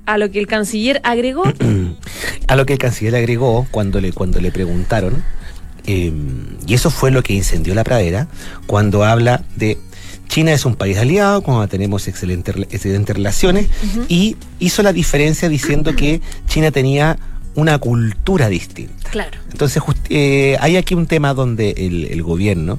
A 0.07 0.17
lo 0.17 0.31
que 0.31 0.39
el 0.39 0.47
canciller 0.47 1.01
agregó. 1.03 1.43
a 2.47 2.55
lo 2.55 2.67
que 2.67 2.75
el 2.75 2.79
canciller 2.79 3.17
agregó 3.17 3.67
cuando 3.73 4.01
le, 4.01 4.13
cuando 4.13 4.41
le 4.41 4.53
preguntaron, 4.53 5.25
em, 5.87 6.47
y 6.69 6.75
eso 6.75 6.89
fue 6.89 7.11
lo 7.11 7.25
que 7.25 7.33
incendió 7.33 7.75
la 7.75 7.83
pradera, 7.83 8.29
cuando 8.69 9.05
habla 9.05 9.43
de 9.57 9.77
China 10.29 10.53
es 10.53 10.65
un 10.67 10.77
país 10.77 10.99
aliado, 10.99 11.43
cuando 11.43 11.67
tenemos 11.67 12.07
excelentes, 12.07 12.55
relaciones, 13.09 13.67
y 14.07 14.37
hizo 14.61 14.85
la 14.85 14.93
diferencia 14.93 15.49
diciendo 15.49 15.97
que 15.97 16.21
China 16.47 16.71
tenía 16.71 17.19
una 17.57 17.79
cultura 17.79 18.49
distinta. 18.49 19.11
Claro. 19.11 19.37
Entonces, 19.51 19.83
eh, 20.11 20.57
hay 20.61 20.77
aquí 20.77 20.95
un 20.95 21.09
tema 21.09 21.35
donde 21.35 21.71
el, 21.77 22.05
el 22.05 22.23
gobierno 22.23 22.79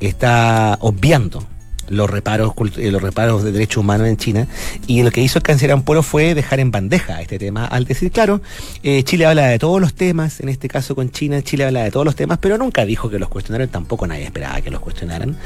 está 0.00 0.76
obviando 0.82 1.46
los 1.88 2.10
reparos, 2.10 2.52
eh, 2.76 2.90
los 2.90 3.02
reparos 3.02 3.42
de 3.44 3.52
derechos 3.52 3.78
humanos 3.78 4.08
en 4.08 4.16
China. 4.16 4.46
Y 4.86 5.02
lo 5.02 5.10
que 5.10 5.22
hizo 5.22 5.38
el 5.38 5.42
canciller 5.42 5.72
Ampuero 5.72 6.02
fue 6.02 6.34
dejar 6.34 6.60
en 6.60 6.70
bandeja 6.70 7.20
este 7.20 7.38
tema 7.38 7.66
al 7.66 7.84
decir, 7.84 8.10
claro, 8.10 8.40
eh, 8.82 9.02
Chile 9.02 9.26
habla 9.26 9.46
de 9.46 9.58
todos 9.58 9.80
los 9.80 9.94
temas, 9.94 10.40
en 10.40 10.48
este 10.48 10.68
caso 10.68 10.94
con 10.94 11.10
China, 11.10 11.42
Chile 11.42 11.64
habla 11.64 11.84
de 11.84 11.90
todos 11.90 12.04
los 12.04 12.16
temas, 12.16 12.38
pero 12.40 12.58
nunca 12.58 12.84
dijo 12.84 13.10
que 13.10 13.18
los 13.18 13.28
cuestionaran, 13.28 13.68
tampoco 13.68 14.06
nadie 14.06 14.24
esperaba 14.24 14.60
que 14.60 14.70
los 14.70 14.80
cuestionaran. 14.80 15.36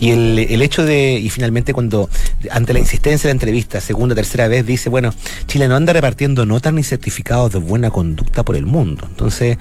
Y 0.00 0.10
el, 0.10 0.38
el 0.38 0.62
hecho 0.62 0.84
de, 0.84 1.18
y 1.18 1.30
finalmente 1.30 1.72
cuando, 1.72 2.08
ante 2.50 2.72
la 2.72 2.78
insistencia 2.78 3.28
de 3.28 3.34
la 3.34 3.36
entrevista, 3.36 3.80
segunda, 3.80 4.14
tercera 4.14 4.48
vez, 4.48 4.66
dice, 4.66 4.88
bueno, 4.88 5.12
Chile 5.46 5.68
no 5.68 5.76
anda 5.76 5.92
repartiendo 5.92 6.46
notas 6.46 6.72
ni 6.72 6.82
certificados 6.82 7.52
de 7.52 7.58
buena 7.58 7.90
conducta 7.90 8.44
por 8.44 8.56
el 8.56 8.66
mundo. 8.66 9.06
Entonces, 9.08 9.58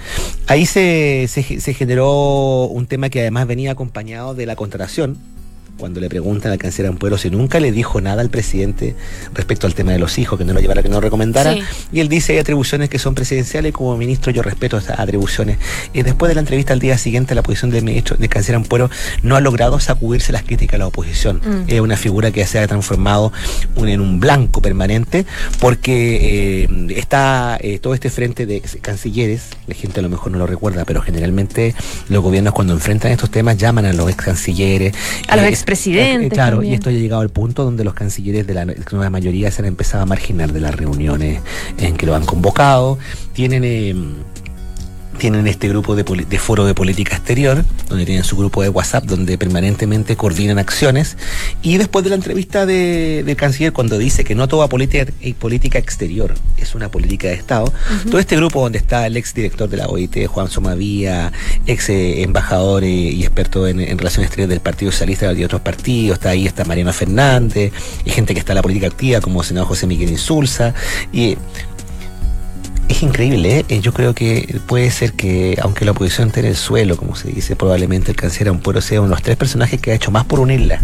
ahí 0.48 0.66
se, 0.66 1.28
se, 1.30 1.60
se 1.60 1.74
generó 1.74 2.66
un 2.66 2.88
tema 2.88 3.10
que 3.10 3.22
además 3.22 3.48
venía 3.48 3.72
acompañado 3.72 4.34
de 4.34 4.46
la 4.46 4.56
contratación 4.56 5.18
cuando 5.78 6.00
le 6.00 6.10
preguntan 6.10 6.52
al 6.52 6.58
canciller 6.58 6.90
Ampuero 6.90 7.18
si 7.18 7.30
nunca 7.30 7.60
le 7.60 7.72
dijo 7.72 8.02
nada 8.02 8.22
al 8.22 8.30
presidente 8.30 8.96
respecto 9.34 9.68
al 9.68 9.76
tema 9.76 9.92
de 9.92 10.00
los 10.00 10.18
hijos, 10.18 10.38
que 10.38 10.46
no 10.46 10.54
lo 10.54 10.60
llevara, 10.60 10.82
que 10.82 10.90
no 10.90 10.96
lo 10.96 11.02
recomendara. 11.02 11.56
Y 11.92 12.00
él 12.00 12.10
dice 12.10 12.34
hay 12.34 12.40
atribuciones 12.40 12.90
que 12.90 13.00
son 13.00 13.16
presidenciales, 13.16 13.74
como 13.74 13.96
ministro 13.98 14.32
yo 14.32 14.42
respeto 14.42 14.78
esas 14.78 15.00
atribuciones. 15.00 15.58
Y 15.94 16.02
después 16.04 16.30
de 16.30 16.36
la 16.36 16.42
entrevista 16.42 16.74
al 16.74 16.80
día 16.80 16.98
siguiente, 16.98 17.36
la 17.36 17.44
posición 17.44 17.72
del 17.72 17.84
ministro 17.84 18.16
del 18.18 18.30
canciller 18.30 18.56
Ampuero 18.56 18.90
no 19.24 19.36
ha 19.36 19.42
logrado 19.42 19.80
sacudirse 19.80 20.32
las 20.32 20.44
críticas 20.44 20.76
a 20.76 20.80
la 20.80 20.88
oposición. 20.88 21.42
Mm. 21.44 21.64
Es 21.68 21.82
una 21.82 21.98
figura 21.98 22.32
que 22.32 22.46
se 22.46 22.60
ha 22.60 22.68
transformado 22.68 23.32
en 23.76 24.02
un 24.02 24.20
blanco 24.20 24.62
permanente, 24.62 25.26
porque 25.60 26.64
eh, 26.64 26.70
está 26.96 27.58
eh, 27.62 27.80
todo 27.80 27.94
este 27.94 28.10
frente 28.10 28.46
de 28.46 28.62
cancilleres, 28.82 29.50
la 29.68 29.76
gente 29.76 30.00
a 30.00 30.04
lo 30.04 30.10
mejor 30.10 30.32
no 30.32 30.38
lo 30.38 30.48
recuerda, 30.48 30.86
pero 30.86 31.02
generalmente 31.02 31.76
los 32.10 32.24
gobiernos 32.24 32.54
cuando 32.54 32.74
enfrentan 32.74 33.12
estos 33.12 33.30
temas 33.30 33.58
llaman 33.58 33.86
a 33.86 33.94
los 33.94 34.10
ex 34.10 34.24
cancilleres. 34.24 34.94
A 35.28 35.36
los 35.36 35.46
ex 35.46 35.65
presidente. 35.66 36.30
claro, 36.30 36.64
y 36.64 36.74
esto 36.74 36.90
ha 36.90 36.94
llegado 36.94 37.22
al 37.22 37.30
punto 37.30 37.64
donde 37.64 37.84
los 37.84 37.94
cancilleres 37.94 38.48
de 38.48 38.54
la 38.54 38.66
nueva 38.66 39.10
mayoría 39.10 39.52
se 39.52 39.62
han 39.62 39.68
empezado 39.68 40.04
a 40.04 40.06
marginar 40.06 40.54
de 40.54 40.62
las 40.62 40.76
reuniones 40.76 41.42
en 41.78 41.98
que 41.98 42.06
lo 42.06 42.16
han 42.16 42.26
convocado. 42.26 42.98
Tienen. 43.34 43.64
Eh, 43.64 43.96
tienen 45.18 45.48
este 45.48 45.68
grupo 45.70 45.96
de, 45.96 46.04
de, 46.04 46.40
foro 46.40 46.66
de 46.66 46.74
política 46.74 47.16
exterior, 47.16 47.64
donde 47.90 48.06
tienen 48.06 48.24
su 48.24 48.38
grupo 48.38 48.62
de 48.62 48.70
WhatsApp, 48.70 49.06
donde 49.06 49.38
permanentemente 49.38 50.16
coordinan 50.16 50.60
acciones. 50.60 51.18
Y 51.62 51.78
después 51.78 52.04
de 52.04 52.10
la 52.10 52.16
entrevista 52.16 52.66
del 52.66 53.26
de 53.26 53.36
canciller, 53.36 53.74
cuando 53.74 53.98
dice 53.98 54.24
que 54.24 54.36
no 54.36 54.48
toda 54.48 54.68
política, 54.68 55.12
eh, 55.22 55.34
política 55.34 55.80
exterior 55.80 56.34
es 56.58 56.76
una 56.76 56.90
política 56.90 57.28
de 57.28 57.34
Estado, 57.34 57.72
todo 58.10 58.20
este 58.20 58.36
grupo 58.36 58.62
donde 58.62 58.78
está 58.78 59.08
el 59.08 59.18
ex 59.18 59.34
director 59.34 59.70
de 59.70 59.78
la 59.78 59.88
OIT, 59.88 60.28
Juan 60.28 60.50
Somavía, 60.50 61.32
ex 61.66 61.90
eh, 61.90 62.24
embajador 62.24 62.84
eh, 62.84 62.88
y 62.88 63.24
experto 63.24 63.68
en, 63.68 63.80
en, 63.80 63.98
relaciones 63.98 64.28
exteriores 64.28 64.50
del 64.50 64.62
Partido 64.62 64.92
Socialista 64.92 65.32
y 65.34 65.44
otros 65.44 65.62
partidos, 65.62 66.18
está 66.18 66.30
ahí, 66.30 66.46
está 66.46 66.66
Mariana 66.66 66.94
Fernández, 66.94 67.72
y 68.04 68.10
gente 68.10 68.34
que 68.34 68.40
está 68.40 68.54
en 68.54 68.58
la 68.58 68.62
política 68.62 68.88
activa, 68.88 69.22
como 69.22 69.42
el 69.42 69.48
senador 69.48 69.70
José 69.70 69.88
Miguel 69.88 70.10
Insulza. 70.10 70.74
Y 71.12 71.38
es 72.88 73.04
increíble, 73.04 73.66
¿eh? 73.68 73.80
yo 73.82 73.94
creo 73.94 74.14
que 74.14 74.60
puede 74.68 74.92
ser 74.92 75.14
que, 75.14 75.58
aunque 75.62 75.86
la 75.86 75.92
oposición 75.92 76.28
esté 76.28 76.42
en 76.42 76.46
el 76.48 76.56
suelo, 76.56 76.98
como 76.98 77.16
se 77.16 77.30
dice, 77.30 77.56
probablemente 77.56 78.12
el 78.12 78.18
canciller 78.18 78.50
Ampuero 78.50 78.82
sea 78.82 79.00
uno 79.00 79.10
de 79.10 79.16
los 79.16 79.22
tres 79.24 79.38
personajes 79.38 79.82
que 79.82 79.92
ha 79.92 79.96
hecho 79.96 80.12
más 80.12 80.26
por 80.26 80.40
unirla 80.40 80.80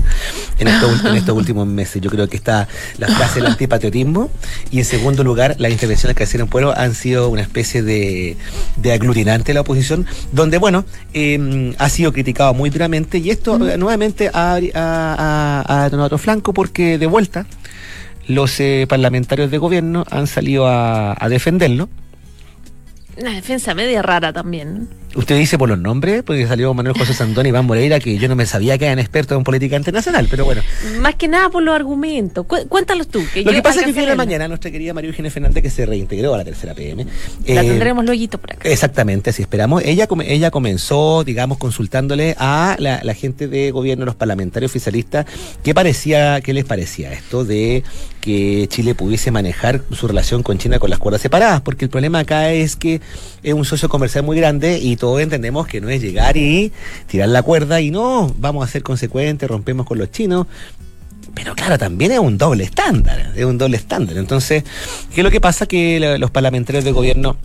en 0.58 0.68
estos, 0.68 1.06
en 1.06 1.16
estos 1.16 1.36
últimos 1.36 1.68
meses. 1.68 2.02
Yo 2.02 2.10
creo 2.10 2.28
que 2.28 2.38
está 2.38 2.68
la 2.98 3.08
frase 3.08 3.40
del 3.40 3.52
antipatriotismo 3.52 4.32
y 4.72 4.80
en 4.80 4.86
segundo 4.86 5.24
lugar, 5.24 5.56
las 5.60 5.72
intervenciones 5.72 6.16
del 6.16 6.20
canciller 6.20 6.42
Ampuero 6.44 6.78
han 6.78 6.96
sido 6.96 7.30
una 7.30 7.42
especie 7.42 7.84
de, 7.84 8.36
de 8.78 8.92
aglutinante 8.94 9.52
de 9.52 9.54
la 9.54 9.62
oposición, 9.62 10.06
donde, 10.32 10.58
bueno, 10.58 10.86
eh, 11.14 11.74
ha 11.78 11.90
sido 11.90 12.14
criticado 12.14 12.54
muy 12.54 12.70
duramente 12.70 13.20
y 13.20 13.30
esto 13.30 13.60
mm. 13.60 13.80
nuevamente 13.80 14.30
ha, 14.34 14.60
ha, 14.74 15.64
ha, 15.68 15.86
ha 15.86 16.04
otro 16.04 16.18
flanco 16.18 16.54
porque 16.54 16.98
de 16.98 17.06
vuelta 17.06 17.46
los 18.28 18.60
eh, 18.60 18.86
parlamentarios 18.88 19.52
de 19.52 19.58
gobierno 19.58 20.06
han 20.10 20.28
salido 20.28 20.68
a, 20.68 21.16
a 21.18 21.30
defenderlo. 21.30 21.90
Una 23.18 23.32
defensa 23.32 23.74
media 23.74 24.02
rara 24.02 24.32
también. 24.32 24.88
Usted 25.16 25.38
dice 25.38 25.58
por 25.58 25.68
los 25.68 25.78
nombres, 25.78 26.24
porque 26.24 26.48
salió 26.48 26.74
Manuel 26.74 26.98
José 26.98 27.14
Sandón 27.14 27.46
y 27.46 27.50
Iván 27.50 27.66
Moreira, 27.66 28.00
que 28.00 28.18
yo 28.18 28.30
no 28.30 28.36
me 28.36 28.46
sabía 28.46 28.78
que 28.78 28.86
eran 28.86 29.00
expertos 29.00 29.38
en 29.38 29.44
política 29.44 29.76
internacional, 29.76 30.28
pero 30.30 30.46
bueno. 30.46 30.62
Más 31.00 31.16
que 31.16 31.28
nada 31.28 31.50
por 31.50 31.64
los 31.64 31.76
argumentos. 31.76 32.46
Cu 32.46 32.58
cuéntalos 32.70 33.08
tú. 33.08 33.22
Que 33.34 33.44
Lo 33.44 33.52
que 33.52 33.62
pasa 33.62 33.82
es 33.82 33.88
que 33.88 33.92
viene 33.92 34.16
mañana 34.16 34.48
nuestra 34.48 34.72
querida 34.72 34.94
María 34.94 35.10
Eugenia 35.10 35.30
Fernández, 35.30 35.62
que 35.62 35.70
se 35.70 35.86
reintegró 35.86 36.34
a 36.34 36.38
la 36.38 36.46
tercera 36.46 36.74
PM. 36.74 37.06
La 37.46 37.62
eh, 37.62 37.68
tendremos 37.68 38.06
luego 38.06 38.38
por 38.38 38.54
acá. 38.54 38.70
Exactamente, 38.70 39.32
así 39.32 39.42
esperamos. 39.42 39.84
Ella, 39.84 40.08
ella 40.26 40.52
comenzó, 40.52 41.24
digamos, 41.24 41.58
consultándole 41.58 42.36
a 42.38 42.76
la, 42.80 43.02
la 43.04 43.14
gente 43.14 43.48
de 43.48 43.72
gobierno, 43.72 44.06
los 44.06 44.16
parlamentarios 44.16 44.72
oficialistas, 44.72 45.26
qué 45.64 45.74
parecía, 45.74 46.40
qué 46.42 46.54
les 46.54 46.66
parecía 46.66 47.12
esto 47.12 47.44
de 47.44 47.84
que 48.22 48.68
Chile 48.70 48.96
pudiese 48.96 49.32
manejar 49.32 49.82
su 49.92 50.08
relación 50.08 50.44
con 50.44 50.58
China 50.58 50.80
con 50.80 50.90
las 50.90 51.00
cuerdas 51.00 51.22
separadas, 51.22 51.62
porque 51.62 51.86
el 51.86 51.92
problema 51.92 52.20
acá 52.20 52.52
es 52.52 52.76
que 52.76 53.02
es 53.44 53.54
un 53.54 53.66
socio 53.66 53.90
comercial 53.90 54.24
muy 54.24 54.38
grande 54.38 54.80
y 54.80 54.96
todos 54.96 55.20
entendemos 55.20 55.68
que 55.68 55.82
no 55.82 55.90
es 55.90 56.02
llegar 56.02 56.38
y 56.38 56.72
tirar 57.08 57.30
la 57.30 57.42
cuerda 57.44 57.82
y 57.82 57.92
no, 57.92 58.34
vamos 58.38 58.68
a 58.68 58.72
ser 58.72 58.84
consecuentes, 58.84 59.50
rompemos 59.50 59.86
con 59.86 59.98
los 59.98 60.12
chinos. 60.12 60.48
Pero 61.34 61.56
claro, 61.56 61.78
también 61.78 62.12
es 62.12 62.20
un 62.20 62.38
doble 62.38 62.64
estándar, 62.64 63.32
es 63.36 63.46
un 63.46 63.58
doble 63.58 63.78
estándar. 63.78 64.18
Entonces, 64.18 64.64
¿qué 65.14 65.22
es 65.22 65.24
lo 65.24 65.32
que 65.32 65.42
pasa? 65.42 65.66
Que 65.66 66.18
los 66.20 66.32
parlamentarios 66.32 66.84
del 66.84 66.94
gobierno 66.94 67.38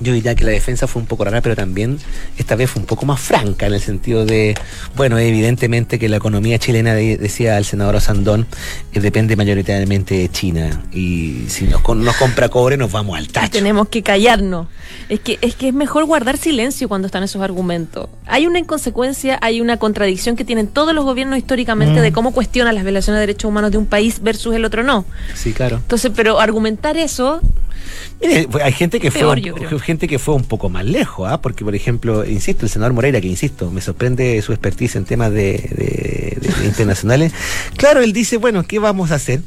yo 0.00 0.12
diría 0.12 0.34
que 0.34 0.44
la 0.44 0.50
defensa 0.50 0.86
fue 0.86 1.02
un 1.02 1.06
poco 1.06 1.24
rara, 1.24 1.40
pero 1.40 1.54
también 1.54 1.98
esta 2.38 2.56
vez 2.56 2.70
fue 2.70 2.80
un 2.80 2.86
poco 2.86 3.06
más 3.06 3.20
franca 3.20 3.66
en 3.66 3.74
el 3.74 3.80
sentido 3.80 4.24
de, 4.24 4.54
bueno, 4.96 5.18
evidentemente 5.18 5.98
que 5.98 6.08
la 6.08 6.16
economía 6.16 6.58
chilena, 6.58 6.94
decía 6.94 7.58
el 7.58 7.64
senador 7.64 8.00
Sandón, 8.00 8.46
eh, 8.92 9.00
depende 9.00 9.36
mayoritariamente 9.36 10.16
de 10.16 10.28
China. 10.30 10.82
Y 10.92 11.44
si 11.48 11.66
nos, 11.66 11.82
nos 11.96 12.16
compra 12.16 12.48
cobre, 12.48 12.76
nos 12.76 12.90
vamos 12.90 13.18
al 13.18 13.28
tacho. 13.28 13.50
Tenemos 13.50 13.88
que 13.88 14.02
callarnos. 14.02 14.66
Es 15.08 15.20
que, 15.20 15.38
es 15.42 15.54
que 15.54 15.68
es 15.68 15.74
mejor 15.74 16.04
guardar 16.06 16.36
silencio 16.38 16.88
cuando 16.88 17.06
están 17.06 17.22
esos 17.22 17.42
argumentos. 17.42 18.08
Hay 18.26 18.46
una 18.46 18.58
inconsecuencia, 18.58 19.38
hay 19.42 19.60
una 19.60 19.76
contradicción 19.76 20.36
que 20.36 20.44
tienen 20.44 20.68
todos 20.68 20.94
los 20.94 21.04
gobiernos 21.04 21.38
históricamente 21.38 22.00
mm. 22.00 22.02
de 22.02 22.12
cómo 22.12 22.32
cuestionan 22.32 22.74
las 22.74 22.84
violaciones 22.84 23.18
de 23.18 23.26
derechos 23.26 23.48
humanos 23.48 23.70
de 23.70 23.78
un 23.78 23.86
país 23.86 24.22
versus 24.22 24.54
el 24.54 24.64
otro 24.64 24.82
no. 24.82 25.04
Sí, 25.34 25.52
claro. 25.52 25.76
Entonces, 25.76 26.12
pero 26.14 26.40
argumentar 26.40 26.96
eso 26.96 27.40
Mire, 28.20 28.48
hay 28.62 28.72
gente 28.72 29.00
que 29.00 29.10
fue 29.10 29.80
gente 29.80 30.08
que 30.08 30.18
fue 30.18 30.34
un 30.34 30.44
poco 30.44 30.68
más 30.68 30.84
lejos, 30.84 31.28
¿ah? 31.30 31.40
porque 31.40 31.64
por 31.64 31.74
ejemplo, 31.74 32.24
insisto, 32.24 32.66
el 32.66 32.70
senador 32.70 32.92
Moreira, 32.92 33.20
que 33.20 33.28
insisto, 33.28 33.70
me 33.70 33.80
sorprende 33.80 34.40
su 34.42 34.52
expertise 34.52 34.96
en 34.96 35.04
temas 35.04 35.32
de, 35.32 35.52
de, 35.52 36.38
de 36.40 36.66
internacionales. 36.66 37.32
Claro, 37.76 38.00
él 38.00 38.12
dice, 38.12 38.36
bueno, 38.36 38.64
¿qué 38.64 38.78
vamos 38.78 39.10
a 39.10 39.14
hacer? 39.16 39.40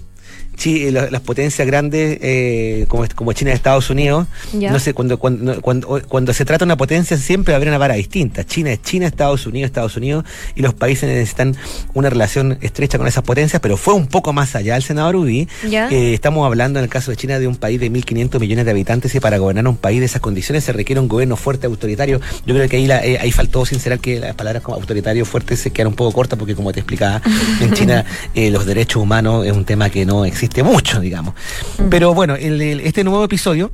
Las 0.91 1.22
potencias 1.22 1.65
grandes 1.67 2.17
eh, 2.22 2.86
como, 2.88 3.05
como 3.15 3.34
China 3.34 3.51
y 3.51 3.53
Estados 3.53 3.89
Unidos, 3.89 4.27
no 4.53 4.79
sé, 4.79 4.93
cuando, 4.93 5.17
cuando, 5.17 5.62
cuando, 5.62 6.01
cuando, 6.08 6.34
se 6.34 6.46
trata 6.46 6.65
de 6.65 6.70
una 6.70 6.77
potencia 6.77 7.17
siempre 7.17 7.53
habrá 7.53 7.70
una 7.70 7.77
vara 7.77 7.96
distinta. 7.96 8.46
China 8.46 8.72
es 8.72 8.82
China, 8.82 9.08
Estados 9.08 9.46
Unidos, 9.46 9.67
Estados 9.67 9.98
Unidos, 9.98 10.25
y 10.55 10.62
los 10.62 10.74
países 10.74 11.10
necesitan 11.10 11.55
una 11.93 12.10
relación 12.10 12.58
estrecha 12.62 12.98
con 12.98 13.08
esas 13.08 13.24
potencias, 13.24 13.62
pero 13.62 13.77
fue 13.77 13.93
un 13.93 14.08
poco 14.08 14.34
más 14.34 14.55
allá 14.55 14.75
el 14.75 14.84
senador 14.84 15.15
Ubi. 15.15 15.48
Eh, 15.63 16.13
estamos 16.13 16.46
hablando 16.46 16.79
en 16.79 16.84
el 16.84 16.89
caso 16.89 17.12
de 17.12 17.17
China 17.17 17.39
de 17.39 17.48
un 17.48 17.55
país 17.55 17.79
de 17.79 17.91
1.500 17.91 18.39
millones 18.39 18.65
de 18.65 18.72
habitantes 18.72 19.13
y 19.15 19.20
para 19.20 19.38
gobernar 19.38 19.67
un 19.67 19.77
país 19.77 20.00
de 20.00 20.05
esas 20.05 20.22
condiciones 20.22 20.63
se 20.63 20.72
requiere 20.72 21.00
un 21.00 21.08
gobierno 21.08 21.36
fuerte, 21.36 21.67
autoritario. 21.67 22.22
Yo 22.46 22.55
creo 22.55 22.70
que 22.70 22.77
ahí, 22.77 22.88
la, 22.88 23.03
eh, 23.03 23.17
ahí 23.20 23.32
faltó 23.32 23.65
sincerar 23.65 24.00
que 24.00 24.20
las 24.20 24.36
palabras 24.36 24.63
como 24.63 24.77
autoritario 24.77 25.25
fuerte 25.25 25.58
se 25.58 25.72
quedaron 25.72 25.93
un 25.93 25.98
poco 25.98 26.12
cortas 26.13 26.39
porque 26.39 26.55
como 26.55 26.72
te 26.72 26.79
explicaba, 26.79 27.22
en 27.62 27.74
China 27.74 28.05
los 28.36 28.65
derechos 28.65 29.01
humanos 29.01 29.46
es 29.46 29.51
un 29.51 29.65
tema 29.65 29.89
que 29.89 30.05
no 30.05 30.25
existe 30.25 30.53
existe 30.54 30.64
mucho, 30.64 31.00
digamos. 31.00 31.34
Mm. 31.78 31.90
Pero 31.90 32.14
bueno, 32.14 32.36
el, 32.36 32.62
el, 32.62 32.80
este 32.82 33.04
nuevo 33.04 33.24
episodio, 33.24 33.72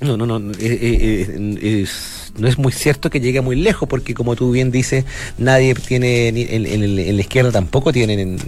no, 0.00 0.16
no, 0.16 0.26
no, 0.26 0.52
eh, 0.52 0.54
eh, 0.60 1.58
eh, 1.60 1.82
es, 1.82 2.32
no 2.38 2.46
es 2.46 2.58
muy 2.58 2.70
cierto 2.70 3.10
que 3.10 3.18
llegue 3.18 3.40
muy 3.40 3.56
lejos, 3.56 3.88
porque 3.88 4.14
como 4.14 4.36
tú 4.36 4.52
bien 4.52 4.70
dices, 4.70 5.04
nadie 5.38 5.74
tiene, 5.74 6.28
en, 6.28 6.36
en, 6.36 6.82
en 6.82 7.16
la 7.16 7.20
izquierda 7.20 7.50
tampoco 7.50 7.92
tienen 7.92 8.38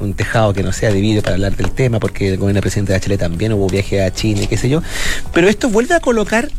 un 0.00 0.14
tejado 0.14 0.52
que 0.52 0.62
no 0.62 0.72
sea 0.72 0.92
de 0.92 1.22
para 1.22 1.34
hablar 1.34 1.56
del 1.56 1.70
tema, 1.70 2.00
porque 2.00 2.28
el 2.28 2.38
gobierno 2.38 2.60
presidente 2.60 2.92
de 2.92 3.00
Chile 3.00 3.18
también 3.18 3.52
hubo 3.52 3.68
viaje 3.68 4.02
a 4.02 4.12
China 4.12 4.42
y 4.42 4.46
qué 4.48 4.56
sé 4.56 4.68
yo. 4.68 4.82
Pero 5.32 5.48
esto 5.48 5.70
vuelve 5.70 5.94
a 5.94 6.00
colocar 6.00 6.50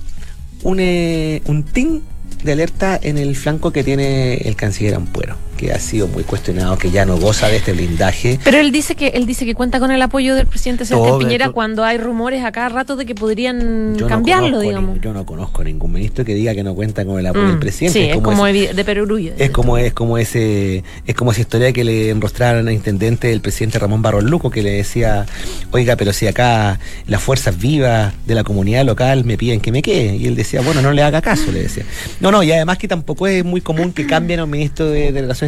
un, 0.64 0.80
un 0.80 1.64
team 1.64 2.02
de 2.44 2.52
alerta 2.54 2.98
en 3.02 3.18
el 3.18 3.36
flanco 3.36 3.72
que 3.72 3.84
tiene 3.84 4.36
el 4.36 4.56
canciller 4.56 4.96
Ampuero 4.96 5.47
que 5.58 5.74
ha 5.74 5.80
sido 5.80 6.08
muy 6.08 6.24
cuestionado, 6.24 6.78
que 6.78 6.92
ya 6.92 7.06
no 7.06 7.18
goza 7.18 7.50
de 7.50 7.58
este 7.58 7.74
blindaje. 7.74 8.40
Pero 8.44 8.60
él 8.60 8.72
dice 8.72 8.96
que 8.96 9.08
él 9.10 9.26
dice 9.26 9.46
que 9.46 9.56
cuenta 9.56 9.80
con 9.80 9.92
el 9.92 10.02
apoyo 10.02 10.36
del 10.36 10.48
presidente 10.48 10.86
Sebastián 10.86 11.20
Piñera 11.20 11.50
cuando 11.50 11.84
hay 11.84 11.98
rumores 11.98 12.44
a 12.46 12.52
cada 12.52 12.70
rato 12.70 12.96
de 12.96 13.06
que 13.06 13.16
podrían 13.16 13.98
cambiarlo, 14.08 14.60
digamos. 14.60 15.02
yo 15.02 15.14
no 15.14 15.26
conozco 15.26 15.64
ningún 15.64 15.92
ministro 15.92 16.24
que 16.24 16.36
diga 16.36 16.54
que 16.54 16.64
no 16.64 16.76
cuenta 16.76 17.04
con 17.06 17.20
el 17.20 17.26
apoyo 17.26 17.48
del 17.48 17.58
mm, 17.58 17.60
presidente. 17.60 18.00
Sí, 18.00 18.10
es, 18.10 18.22
como, 18.22 18.46
de 18.46 18.84
Perurullo. 18.86 19.34
Es 19.38 19.50
como 19.50 19.78
es 19.78 19.94
como 19.94 20.18
ese 20.18 20.84
es 21.06 21.16
como 21.16 21.32
esa 21.32 21.42
historia 21.42 21.74
que 21.74 21.84
le 21.84 22.10
enrostraron 22.10 22.68
al 22.68 22.74
intendente 22.74 23.28
del 23.28 23.42
presidente 23.42 23.80
Ramón 23.80 24.02
Barros 24.02 24.24
Luco 24.24 24.50
que 24.50 24.62
le 24.62 24.72
decía, 24.72 25.26
"Oiga, 25.72 25.96
pero 25.96 26.14
si 26.14 26.28
acá 26.28 26.80
las 27.08 27.22
fuerzas 27.22 27.58
vivas 27.58 28.14
de 28.26 28.36
la 28.36 28.44
comunidad 28.44 28.86
local 28.86 29.26
me 29.26 29.38
piden 29.38 29.60
que 29.60 29.72
me 29.72 29.82
quede." 29.82 30.16
Y 30.16 30.28
él 30.28 30.36
decía, 30.36 30.62
"Bueno, 30.62 30.82
no 30.82 30.92
le 30.92 31.02
haga 31.02 31.22
caso", 31.22 31.52
le 31.52 31.64
decía. 31.64 31.84
No, 32.20 32.32
no, 32.32 32.44
y 32.44 32.52
además 32.52 32.78
que 32.78 32.88
tampoco 32.88 33.28
es 33.28 33.44
muy 33.44 33.62
común 33.62 33.92
que 33.92 34.06
cambien 34.06 34.40
a 34.40 34.44
un 34.44 34.50
ministro 34.50 34.90
de, 34.90 35.12
de 35.12 35.22
Relaciones 35.22 35.47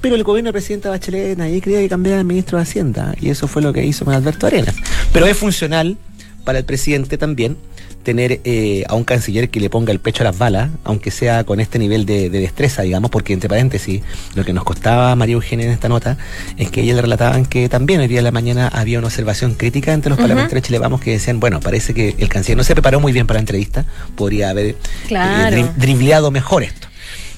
pero 0.00 0.14
el 0.14 0.24
gobierno 0.24 0.48
del 0.48 0.52
presidente 0.52 0.88
Bachelet 0.88 1.36
nadie 1.36 1.60
quería 1.60 1.80
que 1.80 1.88
cambiara 1.88 2.20
al 2.20 2.26
ministro 2.26 2.58
de 2.58 2.62
Hacienda 2.62 3.14
y 3.20 3.30
eso 3.30 3.48
fue 3.48 3.62
lo 3.62 3.72
que 3.72 3.84
hizo 3.84 4.04
con 4.04 4.14
Alberto 4.14 4.46
Arenas. 4.46 4.74
Pero 5.12 5.26
es 5.26 5.36
funcional 5.36 5.96
para 6.44 6.58
el 6.58 6.64
presidente 6.64 7.18
también 7.18 7.56
tener 8.04 8.40
eh, 8.44 8.84
a 8.88 8.94
un 8.94 9.02
canciller 9.02 9.50
que 9.50 9.58
le 9.58 9.68
ponga 9.68 9.90
el 9.90 9.98
pecho 9.98 10.22
a 10.22 10.26
las 10.26 10.38
balas, 10.38 10.70
aunque 10.84 11.10
sea 11.10 11.42
con 11.42 11.58
este 11.58 11.80
nivel 11.80 12.06
de, 12.06 12.30
destreza, 12.30 12.82
digamos, 12.82 13.10
porque 13.10 13.32
entre 13.32 13.48
paréntesis, 13.48 14.00
lo 14.36 14.44
que 14.44 14.52
nos 14.52 14.62
costaba 14.62 15.16
María 15.16 15.32
Eugenia 15.34 15.66
en 15.66 15.72
esta 15.72 15.88
nota 15.88 16.16
es 16.56 16.70
que 16.70 16.82
ella 16.82 16.94
le 16.94 17.02
relataban 17.02 17.44
que 17.44 17.68
también 17.68 18.00
el 18.00 18.08
día 18.08 18.18
de 18.18 18.22
la 18.22 18.30
mañana 18.30 18.68
había 18.68 18.98
una 18.98 19.08
observación 19.08 19.54
crítica 19.54 19.92
entre 19.92 20.10
los 20.10 20.20
parlamentarios 20.20 20.64
chilenos 20.64 21.00
que 21.00 21.10
decían, 21.10 21.40
bueno, 21.40 21.58
parece 21.58 21.94
que 21.94 22.14
el 22.18 22.28
canciller 22.28 22.56
no 22.56 22.62
se 22.62 22.74
preparó 22.74 23.00
muy 23.00 23.12
bien 23.12 23.26
para 23.26 23.38
la 23.38 23.40
entrevista, 23.40 23.84
podría 24.14 24.50
haber 24.50 24.76
eh, 25.10 25.66
dribleado 25.76 26.30
mejor 26.30 26.62
esto. 26.62 26.85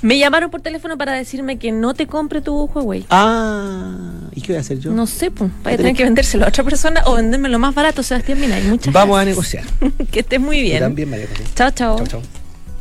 Me 0.00 0.18
llamaron 0.18 0.50
por 0.50 0.60
teléfono 0.60 0.96
para 0.96 1.12
decirme 1.12 1.58
que 1.58 1.72
no 1.72 1.92
te 1.94 2.06
compre 2.06 2.40
tu 2.40 2.54
Huawei. 2.66 3.04
Ah, 3.10 3.96
¿y 4.32 4.40
qué 4.40 4.52
voy 4.52 4.56
a 4.58 4.60
hacer 4.60 4.78
yo? 4.78 4.92
No 4.92 5.06
sé, 5.06 5.30
pues. 5.30 5.50
Vaya 5.64 5.74
a 5.74 5.78
tener 5.78 5.96
que 5.96 6.04
vendérselo 6.04 6.44
a 6.44 6.48
otra 6.48 6.62
persona 6.62 7.02
o 7.06 7.14
venderme 7.14 7.48
lo 7.48 7.58
más 7.58 7.74
barato, 7.74 8.02
Sebastián 8.02 8.40
Mina. 8.40 8.58
Muchas 8.68 8.92
Vamos 8.92 9.18
a 9.18 9.24
negociar. 9.24 9.64
que 10.10 10.20
estés 10.20 10.40
muy 10.40 10.60
bien. 10.60 10.80
También, 10.80 11.10
María. 11.10 11.26
Chao, 11.54 11.70
chao. 11.72 11.96
Chao, 11.98 12.06
chao. 12.06 12.22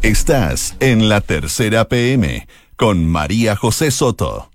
Estás 0.03 0.75
en 0.79 1.09
la 1.09 1.21
tercera 1.21 1.87
PM 1.87 2.47
con 2.75 3.03
María 3.05 3.55
José 3.55 3.89
Soto. 3.89 4.51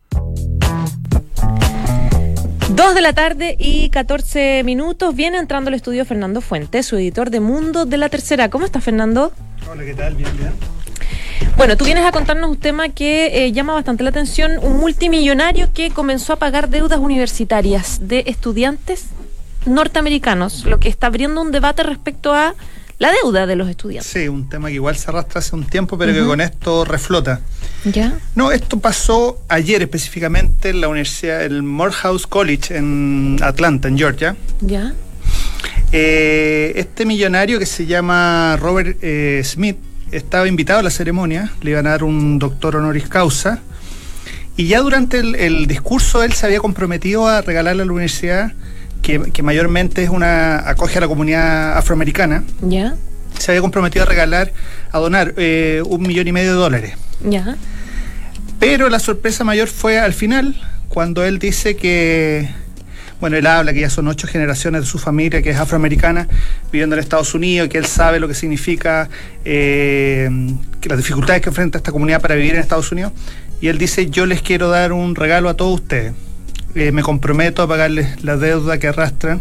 Dos 2.71 2.95
de 2.95 3.01
la 3.01 3.13
tarde 3.13 3.57
y 3.59 3.91
14 3.91 4.63
minutos. 4.65 5.17
Viene 5.17 5.39
entrando 5.39 5.69
al 5.69 5.75
estudio 5.75 6.05
Fernando 6.05 6.41
Fuentes, 6.41 6.87
su 6.87 6.97
editor 6.97 7.31
de 7.31 7.41
Mundo 7.41 7.87
de 7.87 7.99
la 7.99 8.09
Tercera. 8.09 8.51
¿Cómo 8.51 8.65
estás, 8.65 8.85
Fernando? 8.85 9.33
Hola, 9.71 9.85
¿qué 9.85 9.95
tal? 9.95 10.15
Bien, 10.15 10.31
bien. 10.39 10.53
Bueno, 11.57 11.77
tú 11.77 11.85
vienes 11.85 12.05
a 12.05 12.13
contarnos 12.13 12.51
un 12.51 12.57
tema 12.57 12.89
que 12.89 13.45
eh, 13.45 13.53
llama 13.53 13.75
bastante 13.75 14.03
la 14.03 14.11
atención, 14.11 14.53
un 14.63 14.79
multimillonario 14.79 15.73
que 15.73 15.91
comenzó 15.91 16.33
a 16.33 16.37
pagar 16.37 16.69
deudas 16.69 16.99
universitarias 16.99 18.01
de 18.09 18.25
estudiantes 18.27 19.07
norteamericanos, 19.67 20.65
lo 20.65 20.81
que 20.81 20.89
está 20.89 21.07
abriendo 21.07 21.41
un 21.41 21.53
debate 21.53 21.83
respecto 21.83 22.35
a 22.35 22.55
la 22.99 23.11
deuda 23.13 23.47
de 23.47 23.57
los 23.57 23.69
estudiantes. 23.69 24.11
Sí, 24.11 24.29
un 24.29 24.49
tema 24.49 24.69
que 24.69 24.75
igual 24.75 24.97
se 24.97 25.11
arrastra 25.11 25.41
hace 25.41 25.57
un 25.57 25.65
tiempo, 25.65 25.99
pero 25.99 26.13
que 26.13 26.25
con 26.25 26.41
esto 26.41 26.85
reflota. 26.85 27.41
¿Ya? 27.85 28.17
No, 28.37 28.53
esto 28.53 28.79
pasó 28.79 29.41
ayer 29.49 29.83
específicamente 29.83 30.71
en 30.71 30.81
la 30.81 30.89
universidad, 30.89 31.43
el 31.43 31.65
Morehouse 31.65 32.27
College 32.29 32.77
en 32.77 33.39
Atlanta, 33.43 33.89
en 33.89 33.99
Georgia. 33.99 34.37
¿Ya? 34.61 34.95
Eh, 35.91 36.73
este 36.77 37.05
millonario 37.05 37.59
que 37.59 37.67
se 37.67 37.87
llama 37.87 38.57
Robert 38.59 38.97
eh, 39.03 39.43
Smith 39.45 39.77
estaba 40.13 40.47
invitado 40.47 40.81
a 40.81 40.83
la 40.83 40.91
ceremonia, 40.91 41.53
le 41.63 41.73
iban 41.73 41.87
a 41.87 41.91
dar 41.91 42.05
un 42.05 42.39
doctor 42.39 42.77
honoris 42.77 43.09
causa. 43.09 43.61
Y 44.57 44.67
ya 44.67 44.81
durante 44.81 45.19
el, 45.19 45.35
el 45.35 45.67
discurso 45.67 46.23
él 46.23 46.33
se 46.33 46.47
había 46.47 46.61
comprometido 46.61 47.27
a 47.27 47.41
regalarle 47.41 47.83
a 47.83 47.87
la 47.87 47.93
universidad 47.93 48.53
que, 49.03 49.43
mayormente 49.43 50.05
es 50.05 50.11
una 50.11 50.69
acoge 50.69 50.99
a 50.99 51.01
la 51.03 51.09
comunidad 51.09 51.77
afroamericana. 51.77 52.45
Ya. 52.63 52.95
Se 53.39 53.51
había 53.51 53.61
comprometido 53.61 54.05
a 54.05 54.07
regalar, 54.07 54.53
a 54.91 54.99
donar 54.99 55.35
eh, 55.37 55.83
un 55.85 56.03
millón 56.03 56.29
y 56.29 56.33
medio 56.33 56.53
de 56.53 56.59
dólares. 56.59 56.95
Ya. 57.29 57.57
Pero 58.59 58.89
la 58.89 59.01
sorpresa 59.01 59.43
mayor 59.43 59.69
fue 59.69 59.99
al 59.99 60.13
final, 60.13 60.55
cuando 60.89 61.25
él 61.25 61.39
dice 61.39 61.77
que, 61.77 62.49
bueno, 63.23 63.37
él 63.37 63.47
habla 63.47 63.73
que 63.73 63.79
ya 63.79 63.89
son 63.89 64.09
ocho 64.09 64.27
generaciones 64.27 64.81
de 64.81 64.87
su 64.89 64.99
familia 64.99 65.43
que 65.43 65.51
es 65.51 65.57
afroamericana 65.57 66.27
viviendo 66.73 66.97
en 66.97 67.01
Estados 67.01 67.35
Unidos, 67.35 67.69
que 67.69 67.79
él 67.79 67.87
sabe 67.87 68.19
lo 68.19 68.27
que 68.27 68.35
significa 68.35 69.09
eh, 69.45 70.29
que 70.81 70.89
las 70.89 70.99
dificultades 70.99 71.41
que 71.41 71.51
enfrenta 71.51 71.79
esta 71.79 71.93
comunidad 71.93 72.21
para 72.21 72.35
vivir 72.35 72.55
en 72.55 72.61
Estados 72.61 72.91
Unidos. 72.91 73.13
Y 73.61 73.69
él 73.69 73.79
dice, 73.79 74.11
yo 74.11 74.27
les 74.27 74.43
quiero 74.43 74.71
dar 74.71 74.93
un 74.93 75.15
regalo 75.15 75.49
a 75.49 75.55
todos 75.55 75.73
ustedes. 75.73 76.15
Eh, 76.75 76.91
me 76.91 77.03
comprometo 77.03 77.63
a 77.63 77.69
pagarles 77.69 78.25
la 78.25 78.37
deuda 78.37 78.79
que 78.79 78.89
arrastran 78.89 79.41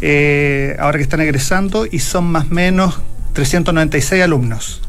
eh, 0.00 0.74
ahora 0.78 0.96
que 0.96 1.02
están 1.02 1.20
egresando 1.20 1.84
y 1.84 1.98
son 1.98 2.32
más 2.32 2.46
o 2.46 2.54
menos 2.54 2.98
396 3.34 4.22
alumnos. 4.22 4.80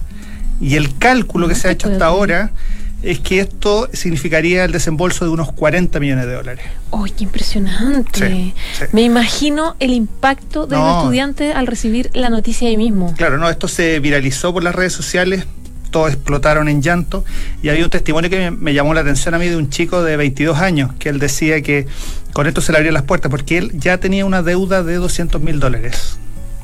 Y 0.62 0.78
el 0.78 0.98
cálculo 0.98 1.50
que 1.50 1.56
se 1.56 1.68
ha 1.68 1.72
hecho 1.72 1.90
hasta 1.90 2.06
ahora 2.06 2.52
es 3.02 3.20
que 3.20 3.40
esto 3.40 3.90
significaría 3.94 4.66
el 4.66 4.72
desembolso 4.72 5.26
de 5.26 5.32
unos 5.32 5.52
40 5.52 6.00
millones 6.00 6.26
de 6.26 6.34
dólares. 6.34 6.66
¡Ay, 6.92 7.12
qué 7.12 7.24
impresionante! 7.24 8.54
Me 8.92 9.04
imagino 9.04 9.76
el 9.80 9.92
impacto 9.94 10.68
de 10.68 10.76
los 10.76 10.98
estudiantes 10.98 11.56
al 11.56 11.68
recibir 11.68 12.10
la 12.14 12.30
noticia 12.30 12.68
ahí 12.68 12.78
mismo. 12.78 13.14
Claro, 13.16 13.38
no, 13.38 13.50
esto 13.50 13.68
se 13.68 14.00
viralizó 14.00 14.54
por 14.54 14.64
las 14.64 14.76
redes 14.76 14.94
sociales, 14.94 15.46
todos 15.92 16.12
explotaron 16.12 16.68
en 16.68 16.82
llanto. 16.82 17.24
Y 17.64 17.70
había 17.70 17.84
un 17.84 17.90
testimonio 17.90 18.30
que 18.30 18.52
me, 18.52 18.74
llamó 18.74 18.94
la 18.94 19.02
atención 19.02 19.34
a 19.34 19.40
mí 19.40 19.48
de 19.48 19.56
un 19.56 19.70
chico 19.70 20.04
de 20.04 20.18
22 20.18 20.58
años, 20.60 20.92
que 21.00 21.10
él 21.10 21.20
decía 21.20 21.62
que 21.62 21.88
con 22.34 22.48
esto 22.48 22.62
se 22.62 22.72
le 22.72 22.78
abrían 22.78 22.94
las 22.94 23.04
puertas, 23.04 23.32
porque 23.32 23.58
él 23.58 23.72
ya 23.74 23.98
tenía 23.98 24.26
una 24.26 24.44
deuda 24.44 24.84
de 24.84 24.96
200 24.96 25.42
mil 25.42 25.60
dólares. 25.60 26.20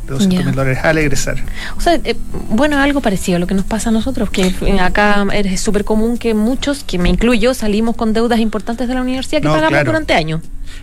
De 0.06 0.14
200 0.14 0.46
mil 0.46 0.56
dólares 0.56 0.80
al 0.84 0.98
egresar. 0.98 1.38
O 1.78 1.82
sea, 1.82 1.96
eh, 2.04 2.16
bueno, 2.50 2.78
algo 2.78 3.02
parecido 3.02 3.38
a 3.38 3.40
lo 3.40 3.48
que 3.48 3.56
nos 3.56 3.66
pasa 3.66 3.90
a 3.90 3.92
nosotros, 3.92 4.30
que 4.30 4.54
acá 4.80 5.26
es 5.34 5.62
súper 5.62 5.84
común 5.84 6.18
que 6.18 6.34
muchos, 6.34 6.84
que 6.84 6.98
me 6.98 7.10
incluyo, 7.10 7.54
salimos 7.54 7.96
con 7.96 8.14
deudas 8.14 8.40
importantes 8.40 8.88
de 8.88 8.94
la 8.94 9.02
universidad 9.02 9.42
que 9.42 9.48
pagamos 9.48 9.84
durante 9.84 10.14
años. 10.14 10.42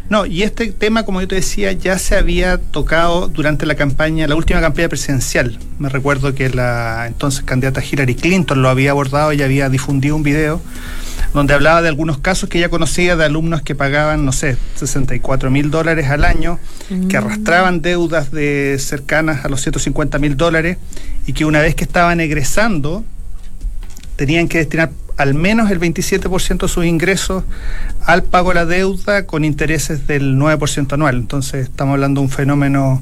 No, 0.08 0.26
y 0.26 0.42
este 0.42 0.72
tema, 0.72 1.04
como 1.04 1.20
yo 1.20 1.28
te 1.28 1.36
decía, 1.36 1.72
ya 1.72 1.98
se 1.98 2.16
había 2.16 2.58
tocado 2.58 3.28
durante 3.28 3.66
la 3.66 3.76
campaña, 3.76 4.26
la 4.26 4.34
última 4.34 4.60
campaña 4.60 4.88
presidencial. 4.88 5.58
Me 5.78 5.88
recuerdo 5.88 6.34
que 6.34 6.50
la 6.50 7.06
entonces 7.06 7.42
candidata 7.44 7.82
Hillary 7.82 8.14
Clinton 8.14 8.62
lo 8.62 8.68
había 8.68 8.90
abordado 8.90 9.32
y 9.32 9.42
había 9.42 9.68
difundido 9.68 10.16
un 10.16 10.22
video 10.22 10.60
donde 11.32 11.54
hablaba 11.54 11.82
de 11.82 11.88
algunos 11.88 12.18
casos 12.18 12.48
que 12.48 12.58
ella 12.58 12.68
conocía 12.68 13.16
de 13.16 13.24
alumnos 13.24 13.62
que 13.62 13.74
pagaban, 13.74 14.24
no 14.24 14.32
sé, 14.32 14.56
64 14.76 15.50
mil 15.50 15.70
dólares 15.70 16.08
al 16.08 16.24
año, 16.24 16.58
que 16.88 16.94
mm. 16.94 17.16
arrastraban 17.16 17.80
deudas 17.80 18.30
de 18.30 18.76
cercanas 18.78 19.44
a 19.44 19.48
los 19.48 19.62
150 19.62 20.18
mil 20.18 20.36
dólares 20.36 20.78
y 21.26 21.32
que 21.32 21.44
una 21.44 21.60
vez 21.60 21.74
que 21.74 21.84
estaban 21.84 22.20
egresando, 22.20 23.04
tenían 24.16 24.48
que 24.48 24.58
destinar 24.58 24.90
al 25.16 25.34
menos 25.34 25.70
el 25.70 25.80
27% 25.80 26.62
de 26.62 26.68
sus 26.68 26.84
ingresos 26.84 27.44
al 28.04 28.24
pago 28.24 28.50
de 28.50 28.54
la 28.56 28.66
deuda 28.66 29.26
con 29.26 29.44
intereses 29.44 30.06
del 30.06 30.36
9% 30.36 30.92
anual. 30.92 31.16
Entonces 31.16 31.68
estamos 31.68 31.94
hablando 31.94 32.20
de 32.20 32.26
un 32.26 32.30
fenómeno 32.30 33.00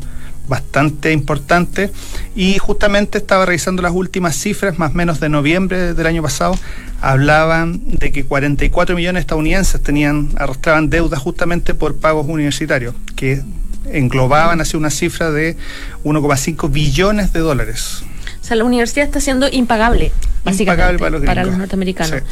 bastante 0.50 1.12
importante 1.12 1.90
y 2.34 2.58
justamente 2.58 3.16
estaba 3.16 3.46
revisando 3.46 3.80
las 3.80 3.92
últimas 3.92 4.36
cifras, 4.36 4.78
más 4.78 4.90
o 4.90 4.94
menos 4.94 5.20
de 5.20 5.30
noviembre 5.30 5.94
del 5.94 6.06
año 6.06 6.22
pasado, 6.22 6.58
hablaban 7.00 7.80
de 7.84 8.12
que 8.12 8.24
44 8.24 8.96
millones 8.96 9.20
de 9.20 9.22
estadounidenses 9.22 9.82
tenían, 9.82 10.30
arrastraban 10.36 10.90
deudas 10.90 11.20
justamente 11.20 11.72
por 11.72 11.96
pagos 11.96 12.26
universitarios, 12.28 12.94
que 13.16 13.42
englobaban 13.86 14.60
hacia 14.60 14.78
una 14.78 14.90
cifra 14.90 15.30
de 15.30 15.56
1,5 16.04 16.70
billones 16.70 17.32
de 17.32 17.40
dólares. 17.40 18.02
O 18.42 18.44
sea, 18.44 18.56
la 18.56 18.64
universidad 18.64 19.06
está 19.06 19.20
siendo 19.20 19.48
impagable, 19.50 20.12
básicamente, 20.44 20.98
para 21.26 21.44
los, 21.44 21.56
norteamericanos. 21.56 22.22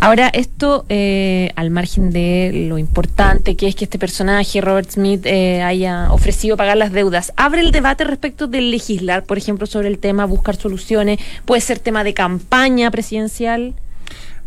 Ahora, 0.00 0.28
esto, 0.28 0.84
eh, 0.88 1.50
al 1.56 1.70
margen 1.70 2.10
de 2.10 2.66
lo 2.68 2.78
importante 2.78 3.56
que 3.56 3.68
es 3.68 3.74
que 3.74 3.84
este 3.84 3.98
personaje, 3.98 4.60
Robert 4.60 4.90
Smith, 4.90 5.24
eh, 5.24 5.62
haya 5.62 6.12
ofrecido 6.12 6.56
pagar 6.56 6.76
las 6.76 6.92
deudas, 6.92 7.32
abre 7.36 7.60
el 7.60 7.72
debate 7.72 8.04
respecto 8.04 8.46
de 8.46 8.60
legislar, 8.60 9.24
por 9.24 9.38
ejemplo, 9.38 9.66
sobre 9.66 9.88
el 9.88 9.98
tema, 9.98 10.24
buscar 10.24 10.56
soluciones, 10.56 11.18
puede 11.44 11.60
ser 11.60 11.78
tema 11.78 12.04
de 12.04 12.14
campaña 12.14 12.90
presidencial. 12.90 13.74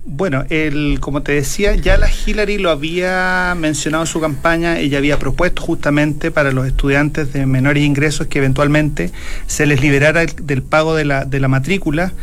Bueno, 0.09 0.45
el, 0.49 1.01
como 1.01 1.21
te 1.21 1.33
decía, 1.33 1.75
ya 1.75 1.97
la 1.97 2.09
Hillary 2.09 2.59
lo 2.59 2.69
había 2.69 3.53
mencionado 3.57 4.05
en 4.05 4.07
su 4.07 4.21
campaña, 4.21 4.79
ella 4.79 4.99
había 4.99 5.19
propuesto 5.19 5.61
justamente 5.61 6.31
para 6.31 6.53
los 6.53 6.65
estudiantes 6.65 7.33
de 7.33 7.45
menores 7.45 7.83
ingresos 7.83 8.27
que 8.27 8.39
eventualmente 8.39 9.11
se 9.47 9.65
les 9.65 9.81
liberara 9.81 10.25
del 10.25 10.63
pago 10.63 10.95
de 10.95 11.03
la, 11.03 11.25
de 11.25 11.41
la 11.41 11.49
matrícula, 11.49 12.13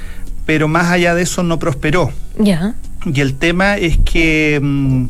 pero 0.47 0.69
más 0.69 0.91
allá 0.91 1.15
de 1.15 1.23
eso 1.23 1.43
no 1.43 1.59
prosperó. 1.59 2.13
Ya. 2.39 2.75
Y 3.07 3.21
el 3.21 3.35
tema 3.35 3.77
es 3.77 3.99
que 3.99 4.59
mm, 4.63 5.07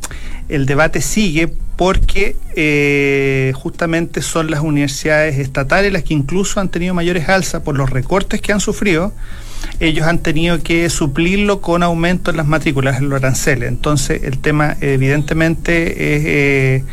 el 0.48 0.66
debate 0.66 1.00
sigue 1.00 1.48
porque 1.76 2.36
eh, 2.54 3.52
justamente 3.56 4.22
son 4.22 4.50
las 4.50 4.60
universidades 4.60 5.38
estatales 5.38 5.92
las 5.92 6.04
que 6.04 6.14
incluso 6.14 6.60
han 6.60 6.68
tenido 6.68 6.94
mayores 6.94 7.28
alzas 7.28 7.62
por 7.62 7.76
los 7.76 7.90
recortes 7.90 8.40
que 8.40 8.52
han 8.52 8.60
sufrido 8.60 9.12
ellos 9.80 10.06
han 10.06 10.18
tenido 10.18 10.62
que 10.62 10.88
suplirlo 10.90 11.60
con 11.60 11.82
aumento 11.82 12.30
en 12.30 12.36
las 12.36 12.46
matrículas, 12.46 12.98
en 12.98 13.08
los 13.08 13.22
aranceles. 13.22 13.68
Entonces, 13.68 14.22
el 14.22 14.38
tema 14.38 14.76
evidentemente 14.80 16.16
es, 16.16 16.24
eh, 16.26 16.84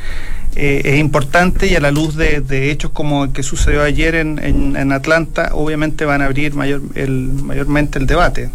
eh, 0.55 0.81
es 0.83 0.99
importante 0.99 1.67
y 1.67 1.75
a 1.75 1.79
la 1.79 1.91
luz 1.91 2.15
de, 2.15 2.71
hechos 2.71 2.91
como 2.91 3.25
el 3.25 3.31
que 3.31 3.43
sucedió 3.43 3.83
ayer 3.83 4.15
en, 4.15 4.37
en, 4.39 4.91
Atlanta, 4.91 5.51
obviamente 5.53 6.03
van 6.05 6.21
a 6.21 6.25
abrir 6.25 6.53
mayor, 6.55 6.81
el, 6.95 7.11
mayormente 7.11 7.99
el 7.99 8.05
debate. 8.05 8.49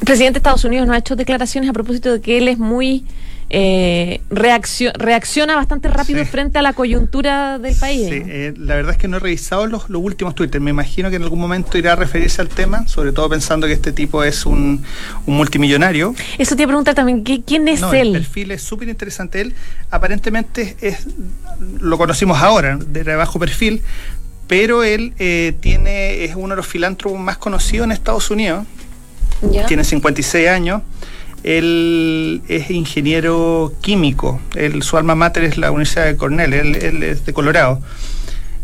El 0.00 0.04
presidente 0.04 0.34
de 0.34 0.38
Estados 0.38 0.64
Unidos 0.64 0.86
no 0.86 0.92
ha 0.92 0.98
hecho 0.98 1.16
declaraciones 1.16 1.70
a 1.70 1.72
propósito 1.72 2.12
de 2.12 2.20
que 2.20 2.38
él 2.38 2.48
es 2.48 2.58
muy 2.58 3.04
eh, 3.50 4.20
reacciona 4.28 5.56
bastante 5.56 5.88
rápido 5.88 6.24
frente 6.26 6.58
a 6.58 6.62
la 6.62 6.74
coyuntura 6.74 7.58
del 7.58 7.74
país. 7.74 8.08
Sí, 8.08 8.22
eh, 8.26 8.54
la 8.58 8.74
verdad 8.74 8.92
es 8.92 8.98
que 8.98 9.08
no 9.08 9.16
he 9.16 9.20
revisado 9.20 9.66
los, 9.66 9.88
últimos 9.88 10.34
Twitter. 10.34 10.60
Me 10.60 10.70
imagino 10.70 11.08
que 11.08 11.16
en 11.16 11.22
algún 11.22 11.40
momento 11.40 11.78
irá 11.78 11.94
a 11.94 11.96
referirse 11.96 12.42
al 12.42 12.48
tema, 12.48 12.86
sobre 12.86 13.12
todo 13.12 13.28
pensando 13.28 13.66
que 13.66 13.72
este 13.72 13.92
tipo 13.92 14.22
es 14.22 14.44
un, 14.44 14.82
multimillonario. 15.26 16.14
Eso 16.36 16.56
te 16.56 16.66
pregunta 16.66 16.94
también, 16.94 17.22
¿quién 17.22 17.68
es 17.68 17.82
él? 17.82 18.08
El 18.08 18.22
perfil 18.22 18.50
es 18.50 18.62
súper 18.62 18.88
interesante. 18.88 19.40
Él 19.40 19.54
aparentemente 19.90 20.76
es, 20.80 21.06
lo 21.80 21.96
conocimos 21.96 22.38
ahora, 22.42 22.76
de 22.76 23.02
bajo 23.16 23.38
perfil, 23.38 23.82
pero 24.46 24.84
él 24.84 25.14
eh, 25.18 25.54
tiene 25.60 26.24
es 26.24 26.34
uno 26.34 26.50
de 26.50 26.56
los 26.56 26.66
filántropos 26.66 27.18
más 27.18 27.38
conocidos 27.38 27.86
en 27.86 27.92
Estados 27.92 28.30
Unidos. 28.30 28.66
Tiene 29.68 29.84
56 29.84 30.48
años 30.48 30.82
él 31.44 32.42
es 32.48 32.70
ingeniero 32.70 33.72
químico, 33.80 34.40
su 34.80 34.96
alma 34.96 35.14
mater 35.14 35.44
es 35.44 35.56
la 35.58 35.70
Universidad 35.70 36.06
de 36.06 36.16
Cornell, 36.16 36.52
él, 36.52 37.02
es 37.02 37.24
de 37.24 37.32
Colorado. 37.32 37.80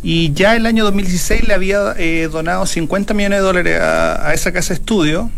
Y 0.03 0.33
ya 0.35 0.55
el 0.55 0.67
año 0.67 0.85
2016 0.85 1.49
le 1.49 1.55
había 1.55 1.95
eh, 1.97 2.29
donado 2.31 2.67
50 2.67 3.15
millones 3.15 3.39
de 3.39 3.43
dólares 3.43 3.81
a, 3.81 4.35
esa 4.35 4.53
casa 4.53 4.75
de 4.75 4.81
estudio. 4.81 5.31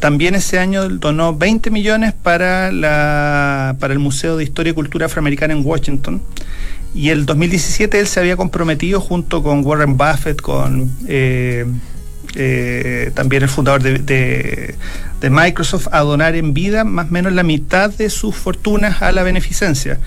También 0.00 0.34
ese 0.34 0.58
año 0.58 0.86
donó 0.90 1.34
20 1.34 1.70
millones 1.70 2.12
para, 2.12 2.70
la, 2.72 3.76
para 3.80 3.94
el 3.94 3.98
Museo 3.98 4.36
de 4.36 4.44
Historia 4.44 4.72
y 4.72 4.74
Cultura 4.74 5.06
Afroamericana 5.06 5.54
en 5.54 5.64
Washington. 5.64 6.20
Y 6.94 7.08
el 7.08 7.24
2017 7.24 8.00
él 8.00 8.06
se 8.06 8.20
había 8.20 8.36
comprometido 8.36 9.00
junto 9.00 9.42
con 9.42 9.64
Warren 9.64 9.96
Buffett, 9.96 10.40
con 10.40 10.90
eh, 11.06 11.66
eh, 12.34 13.10
también 13.14 13.42
el 13.42 13.48
fundador 13.48 13.82
de, 13.82 14.74
Microsoft, 15.30 15.88
a 15.92 16.00
donar 16.00 16.36
en 16.36 16.54
vida 16.54 16.84
más 16.84 17.08
o 17.08 17.10
menos 17.10 17.32
la 17.32 17.42
mitad 17.42 17.90
de 17.90 18.10
sus 18.10 18.34
fortunas 18.34 19.02
a 19.02 19.12
la 19.12 19.22
beneficencia. 19.22 19.98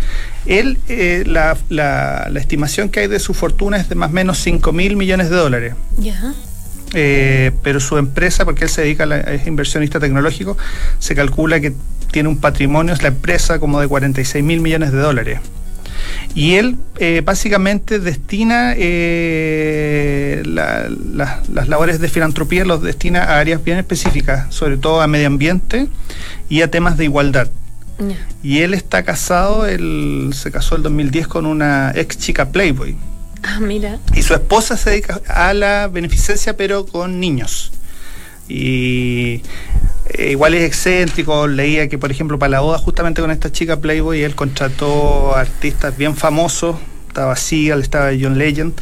Él, 0.45 0.77
eh, 0.87 1.23
la, 1.25 1.57
la, 1.69 2.31
estimación 2.35 2.89
que 2.89 3.01
hay 3.01 3.07
de 3.07 3.19
su 3.19 3.33
fortuna 3.33 3.77
es 3.77 3.89
de 3.89 3.95
más 3.95 4.11
o 4.11 4.13
menos 4.13 4.37
5 4.39 4.71
mil 4.71 4.95
millones 4.95 5.29
de 5.29 5.35
dólares. 5.35 5.73
Eh, 6.93 7.51
pero 7.61 7.79
su 7.79 7.97
empresa, 7.97 8.45
porque 8.45 8.63
él 8.63 8.69
se 8.69 8.81
dedica 8.81 9.03
a 9.03 9.17
es 9.19 9.45
inversionista 9.45 9.99
tecnológico, 9.99 10.57
se 10.97 11.15
calcula 11.15 11.59
que 11.59 11.73
tiene 12.11 12.29
un 12.29 12.37
patrimonio, 12.37 12.93
es 12.93 13.03
la 13.03 13.09
empresa, 13.09 13.59
como 13.59 13.79
de 13.79 13.87
46 13.87 14.43
mil 14.43 14.61
millones 14.61 14.91
de 14.91 14.97
dólares. 14.97 15.39
Y 16.35 16.55
él 16.55 16.75
eh, 16.99 17.21
básicamente 17.25 17.99
destina 17.99 18.73
eh, 18.77 20.41
la- 20.45 20.87
la- 21.13 21.41
las 21.51 21.67
labores 21.67 21.99
de 21.99 22.07
filantropía, 22.09 22.65
los 22.65 22.81
destina 22.81 23.23
a 23.23 23.39
áreas 23.39 23.63
bien 23.63 23.77
específicas, 23.77 24.53
sobre 24.53 24.77
todo 24.77 25.01
a 25.01 25.07
medio 25.07 25.27
ambiente 25.27 25.87
y 26.49 26.61
a 26.61 26.69
temas 26.71 26.97
de 26.97 27.05
igualdad. 27.05 27.49
Y 28.41 28.59
él 28.59 28.73
está 28.73 29.03
casado, 29.03 29.65
él 29.67 30.31
se 30.33 30.51
casó 30.51 30.77
el 30.77 30.83
2010 30.83 31.27
con 31.27 31.45
una 31.45 31.91
ex 31.95 32.17
chica 32.17 32.49
Playboy. 32.49 32.95
Ah, 33.43 33.59
mira. 33.59 33.99
Y 34.15 34.21
su 34.21 34.33
esposa 34.33 34.77
se 34.77 34.91
dedica 34.91 35.19
a 35.27 35.53
la 35.53 35.87
beneficencia, 35.87 36.55
pero 36.55 36.85
con 36.85 37.19
niños. 37.19 37.73
Y 38.49 39.41
eh, 40.09 40.31
igual 40.31 40.55
es 40.55 40.63
excéntrico. 40.63 41.47
Leía 41.47 41.87
que, 41.87 41.97
por 41.97 42.11
ejemplo, 42.11 42.37
para 42.39 42.49
la 42.49 42.59
boda, 42.61 42.77
justamente 42.79 43.21
con 43.21 43.31
esta 43.31 43.51
chica 43.51 43.79
Playboy, 43.79 44.23
él 44.23 44.35
contrató 44.35 45.35
artistas 45.35 45.95
bien 45.95 46.15
famosos. 46.15 46.75
Estaba 47.07 47.35
Seagal, 47.35 47.81
estaba 47.81 48.09
John 48.19 48.37
Legend. 48.37 48.73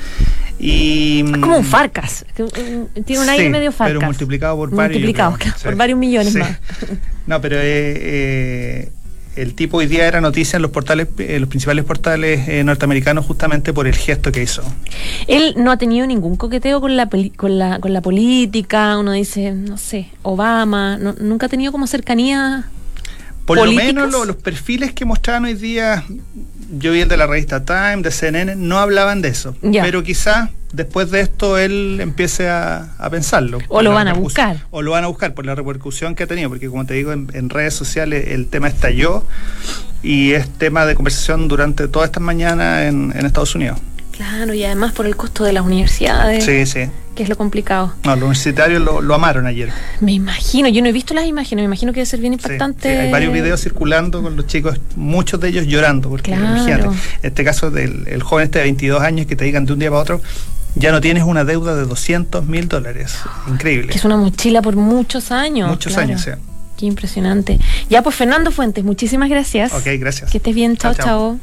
Y, 0.60 1.24
Es 1.24 1.38
como 1.38 1.58
un 1.58 1.64
Farcas. 1.66 2.26
mm, 2.38 3.02
Tiene 3.04 3.22
un 3.24 3.30
aire 3.30 3.44
Sí, 3.44 3.50
medio 3.50 3.72
Farcas. 3.72 3.96
Pero 3.98 4.06
multiplicado 4.08 4.56
por 4.58 4.70
varios. 4.72 4.94
Multiplicado, 4.94 5.34
creo. 5.34 5.54
claro, 5.54 5.60
por 5.64 5.76
varios 5.76 6.00
millones 6.00 6.34
Sí. 6.34 6.40
más. 6.40 6.58
No, 7.28 7.40
pero 7.42 7.58
eh, 7.58 7.62
eh, 7.64 8.90
el 9.38 9.54
tipo 9.54 9.78
hoy 9.78 9.88
día 9.88 10.08
era 10.08 10.20
noticia 10.22 10.58
en 10.58 10.62
los 10.64 10.72
portales, 10.72 11.08
en 11.18 11.40
los 11.42 11.50
principales 11.50 11.86
portales 11.86 12.48
eh, 12.48 12.64
norteamericanos 12.64 13.26
justamente 13.26 13.72
por 13.74 13.88
el 13.88 13.96
gesto 13.96 14.32
que 14.32 14.42
hizo. 14.44 14.64
Él 15.28 15.54
no 15.58 15.72
ha 15.72 15.78
tenido 15.78 16.06
ningún 16.08 16.36
coqueteo 16.36 16.82
con 16.82 16.96
la, 16.98 17.08
con 17.36 17.58
la, 17.58 17.80
con 17.80 17.94
la 17.94 18.02
política. 18.02 18.98
Uno 18.98 19.12
dice, 19.12 19.52
no 19.54 19.78
sé, 19.78 20.10
Obama. 20.24 20.98
no- 20.98 21.16
nunca 21.20 21.46
ha 21.46 21.50
tenido 21.50 21.72
como 21.72 21.88
cercanía. 21.88 22.68
Por 23.46 23.58
lo 23.66 23.72
menos 23.72 24.12
lo- 24.12 24.26
los 24.26 24.36
perfiles 24.36 24.92
que 24.92 25.06
mostraban 25.06 25.46
hoy 25.46 25.54
día, 25.54 26.04
yo 26.70 26.92
vi 26.92 27.02
el 27.02 27.08
de 27.10 27.18
la 27.18 27.28
revista 27.28 27.64
Time, 27.66 27.98
de 28.02 28.12
CNN, 28.12 28.56
no 28.56 28.80
hablaban 28.80 29.22
de 29.22 29.30
eso. 29.30 29.56
Ya. 29.62 29.84
Pero 29.84 30.04
quizás 30.04 30.50
después 30.74 31.12
de 31.12 31.22
esto 31.22 31.58
él 31.58 32.00
empiece 32.02 32.50
a, 32.50 32.94
a 32.98 33.10
pensarlo. 33.10 33.60
O 33.70 33.82
lo 33.82 33.92
van 33.94 34.08
a 34.08 34.14
buscar. 34.14 34.66
O 34.72 34.82
lo 34.82 34.92
van 34.92 35.04
a 35.04 35.08
buscar 35.08 35.34
por 35.34 35.46
la 35.46 35.56
repercusión 35.56 36.16
que 36.16 36.24
ha 36.24 36.28
tenido, 36.28 36.50
porque 36.50 36.70
como 36.70 36.86
te 36.86 36.94
digo, 36.94 37.12
en, 37.14 37.30
en 37.34 37.50
redes 37.50 37.74
sociales 37.74 38.26
el 38.30 38.48
tema 38.48 38.68
estalló 38.68 39.24
y 40.04 40.34
es 40.34 40.50
tema 40.50 40.86
de 40.86 40.96
conversación 40.96 41.48
durante 41.48 41.88
todas 41.88 42.08
estas 42.08 42.24
mañanas 42.24 42.84
en, 42.86 43.14
en 43.16 43.26
Estados 43.26 43.56
Unidos. 43.56 43.80
Claro, 44.12 44.54
y 44.54 44.64
además 44.64 44.94
por 44.94 45.06
el 45.06 45.16
costo 45.16 45.44
de 45.44 45.54
las 45.54 45.64
universidades, 45.64 46.44
Sí, 46.44 46.66
sí. 46.66 46.90
Que 47.18 47.24
es 47.24 47.30
lo 47.30 47.36
complicado. 47.36 47.94
No, 48.06 48.12
los 48.16 48.22
universitarios 48.24 48.82
lo, 48.82 49.02
lo 49.02 49.14
amaron 49.16 49.46
ayer. 49.48 49.70
Me 50.00 50.14
imagino, 50.14 50.70
yo 50.70 50.82
no 50.82 50.88
he 50.88 50.92
visto 50.94 51.14
las 51.14 51.26
imágenes, 51.26 51.64
me 51.64 51.66
imagino 51.66 51.92
que 51.92 51.98
debe 51.98 52.06
ser 52.06 52.22
bien 52.22 52.34
Sí, 52.34 52.40
impactante. 52.46 52.90
sí, 52.94 52.98
hay 52.98 53.12
varios 53.12 53.34
videos 53.34 53.62
circulando 53.62 54.22
con 54.22 54.36
los 54.38 54.48
chicos, 54.48 54.80
muchos 54.96 55.40
de 55.42 55.50
ellos 55.50 55.66
llorando, 55.68 56.10
porque 56.10 56.32
Claro. 56.32 56.46
imagínate, 56.46 56.90
este 57.24 57.44
caso 57.44 57.72
del 57.72 58.08
el 58.08 58.24
joven 58.24 58.46
este 58.46 58.60
de 58.60 58.64
22 58.66 59.02
años 59.02 59.26
que 59.28 59.36
te 59.36 59.44
digan 59.44 59.66
de 59.66 59.74
un 59.74 59.80
día 59.80 59.90
para 59.90 60.02
otro, 60.02 60.22
ya 60.76 60.92
no 60.92 61.02
tienes 61.02 61.24
una 61.24 61.44
deuda 61.44 61.76
de 61.76 61.86
200 61.86 62.46
mil 62.46 62.68
dólares. 62.68 63.16
Increíble. 63.48 63.88
Que 63.92 63.98
es 63.98 64.06
una 64.06 64.16
mochila 64.16 64.62
por 64.62 64.76
muchos 64.76 65.32
años. 65.32 65.70
Muchos 65.70 65.94
claro. 65.94 66.10
años, 66.10 66.22
sí. 66.22 66.32
Qué 66.78 66.86
impresionante. 66.86 67.58
Ya, 67.90 68.04
pues 68.04 68.16
Fernando 68.16 68.52
Fuentes, 68.52 68.84
muchísimas 68.84 69.30
gracias. 69.30 69.74
Ok, 69.74 69.88
gracias. 70.00 70.30
Que 70.30 70.38
estés 70.38 70.54
bien, 70.54 70.78
chao, 70.78 70.94
Chao, 70.94 71.06
chao. 71.06 71.30
chao. 71.32 71.40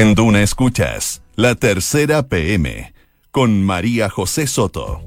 En 0.00 0.14
Duna 0.16 0.42
Escuchas, 0.42 1.20
la 1.36 1.54
tercera 1.54 2.24
PM, 2.24 2.92
con 3.30 3.62
María 3.64 4.08
José 4.08 4.46
Soto. 4.46 5.02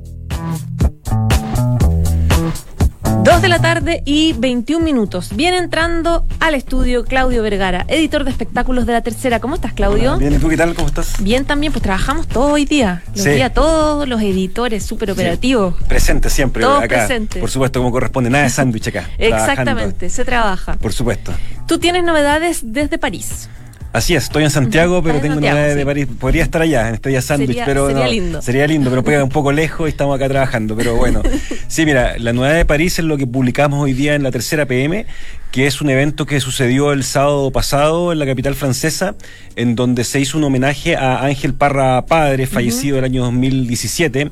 Dos 3.23 3.41
de 3.41 3.49
la 3.49 3.59
tarde 3.61 4.01
y 4.05 4.33
21 4.33 4.83
minutos. 4.83 5.35
Viene 5.35 5.57
entrando 5.57 6.25
al 6.39 6.55
estudio 6.55 7.05
Claudio 7.05 7.43
Vergara, 7.43 7.85
editor 7.87 8.23
de 8.23 8.31
espectáculos 8.31 8.87
de 8.87 8.93
la 8.93 9.01
tercera. 9.01 9.39
¿Cómo 9.39 9.55
estás, 9.55 9.73
Claudio? 9.73 10.17
Bien, 10.17 10.33
¿y 10.33 10.37
tú 10.39 10.49
qué 10.49 10.57
tal? 10.57 10.73
¿Cómo 10.73 10.87
estás? 10.87 11.21
Bien 11.21 11.45
también, 11.45 11.71
pues 11.71 11.83
trabajamos 11.83 12.27
todo 12.27 12.53
hoy 12.53 12.65
día. 12.65 13.03
Los 13.13 13.23
Sí. 13.23 13.29
días 13.31 13.53
todos 13.53 14.07
los 14.07 14.21
editores 14.21 14.83
súper 14.83 15.11
operativos. 15.11 15.75
Presente 15.87 16.29
siempre 16.31 16.63
Todos 16.63 16.83
acá. 16.83 17.05
presentes. 17.05 17.39
Por 17.39 17.51
supuesto, 17.51 17.79
como 17.79 17.91
corresponde. 17.91 18.29
Nada 18.31 18.45
de 18.45 18.49
sándwich 18.49 18.87
acá. 18.87 19.07
Exactamente, 19.19 19.65
trabajando. 20.07 20.09
se 20.09 20.25
trabaja. 20.25 20.73
Por 20.77 20.93
supuesto. 20.93 21.31
Tú 21.67 21.77
tienes 21.77 22.03
novedades 22.03 22.61
desde 22.63 22.97
París. 22.97 23.49
Así 23.93 24.15
es, 24.15 24.23
estoy 24.23 24.43
en 24.45 24.49
Santiago, 24.51 25.03
pero 25.03 25.19
tengo 25.19 25.33
Santiago, 25.35 25.55
novedades 25.57 25.75
de. 25.75 25.85
París. 25.85 26.07
Podría 26.19 26.43
estar 26.43 26.61
allá 26.61 26.89
en 26.89 26.99
día 27.03 27.21
sándwich, 27.21 27.49
Sería- 27.49 27.65
pero 27.65 27.87
sería 27.87 28.03
no, 28.05 28.09
lindo. 28.11 28.41
Sería 28.41 28.67
lindo, 28.67 28.89
pero 28.89 29.03
pega 29.03 29.21
un 29.23 29.29
poco 29.29 29.51
lejos 29.51 29.87
y 29.87 29.91
estamos 29.91 30.15
acá 30.15 30.29
trabajando. 30.29 30.77
Pero 30.77 30.95
bueno, 30.95 31.21
sí, 31.67 31.85
mira, 31.85 32.15
la 32.17 32.31
novedad 32.31 32.55
de 32.55 32.63
París 32.65 32.97
es 32.99 33.05
lo 33.05 33.17
que 33.17 33.27
publicamos 33.27 33.83
hoy 33.83 33.91
día 33.93 34.15
en 34.15 34.23
la 34.23 34.31
tercera 34.31 34.65
PM, 34.65 35.05
que 35.51 35.67
es 35.67 35.81
un 35.81 35.89
evento 35.89 36.25
que 36.25 36.39
sucedió 36.39 36.93
el 36.93 37.03
sábado 37.03 37.51
pasado 37.51 38.13
en 38.13 38.19
la 38.19 38.25
capital 38.25 38.55
francesa, 38.55 39.15
en 39.57 39.75
donde 39.75 40.05
se 40.05 40.19
hizo 40.19 40.37
un 40.37 40.45
homenaje 40.45 40.95
a 40.95 41.25
Ángel 41.25 41.53
Parra 41.53 42.05
Padre, 42.05 42.47
fallecido 42.47 42.97
el 42.97 43.03
año 43.03 43.23
2017. 43.23 44.31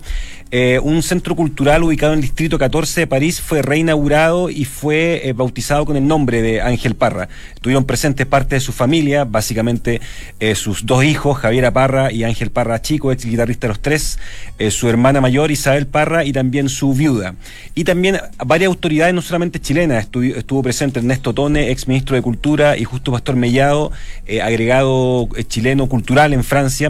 Eh, 0.52 0.80
un 0.82 1.04
centro 1.04 1.36
cultural 1.36 1.84
ubicado 1.84 2.14
en 2.14 2.20
el 2.20 2.24
distrito 2.24 2.58
14 2.58 3.02
de 3.02 3.08
París 3.08 3.40
fue 3.40 3.62
reinaugurado 3.62 4.50
y 4.50 4.66
fue 4.66 5.28
eh, 5.28 5.34
bautizado 5.34 5.86
con 5.86 5.96
el 5.96 6.08
nombre 6.08 6.42
de 6.42 6.62
Ángel 6.62 6.96
Parra. 6.96 7.30
Estuvieron 7.54 7.86
presentes 7.86 8.26
parte 8.26 8.56
de 8.56 8.62
su 8.62 8.72
familia, 8.72 9.26
básicamente 9.26 10.02
eh, 10.40 10.56
sus 10.56 10.88
dos 10.88 11.04
hijos, 11.04 11.38
Javiera 11.38 11.72
Parra 11.72 12.12
y 12.12 12.24
Ángel 12.24 12.50
Parra 12.50 12.82
Chico, 12.82 13.12
ex 13.12 13.26
guitarrista 13.26 13.68
de 13.68 13.74
los 13.74 13.80
tres, 13.80 14.18
su 14.72 14.90
hermana 14.90 15.22
mayor 15.22 15.52
Isabel 15.52 15.86
Parra 15.86 16.26
y 16.26 16.32
también 16.32 16.68
su 16.68 16.96
viuda. 16.96 17.36
Y 17.76 17.84
también 17.84 18.20
varias 18.44 18.70
autoridades, 18.70 19.14
no 19.14 19.22
solamente 19.22 19.60
chilenas, 19.60 20.06
estuvo, 20.06 20.24
estuvo 20.24 20.64
presente 20.64 21.00
Ernesto 21.10 21.34
Tone, 21.34 21.72
ex 21.72 21.88
ministro 21.88 22.16
de 22.16 22.22
Cultura, 22.22 22.78
y 22.78 22.84
Justo 22.84 23.12
Pastor 23.12 23.36
Mellado, 23.36 23.92
eh, 24.28 24.44
agregado 24.44 25.28
eh, 25.36 25.44
chileno 25.44 25.88
cultural 25.88 26.34
en 26.34 26.44
Francia 26.44 26.90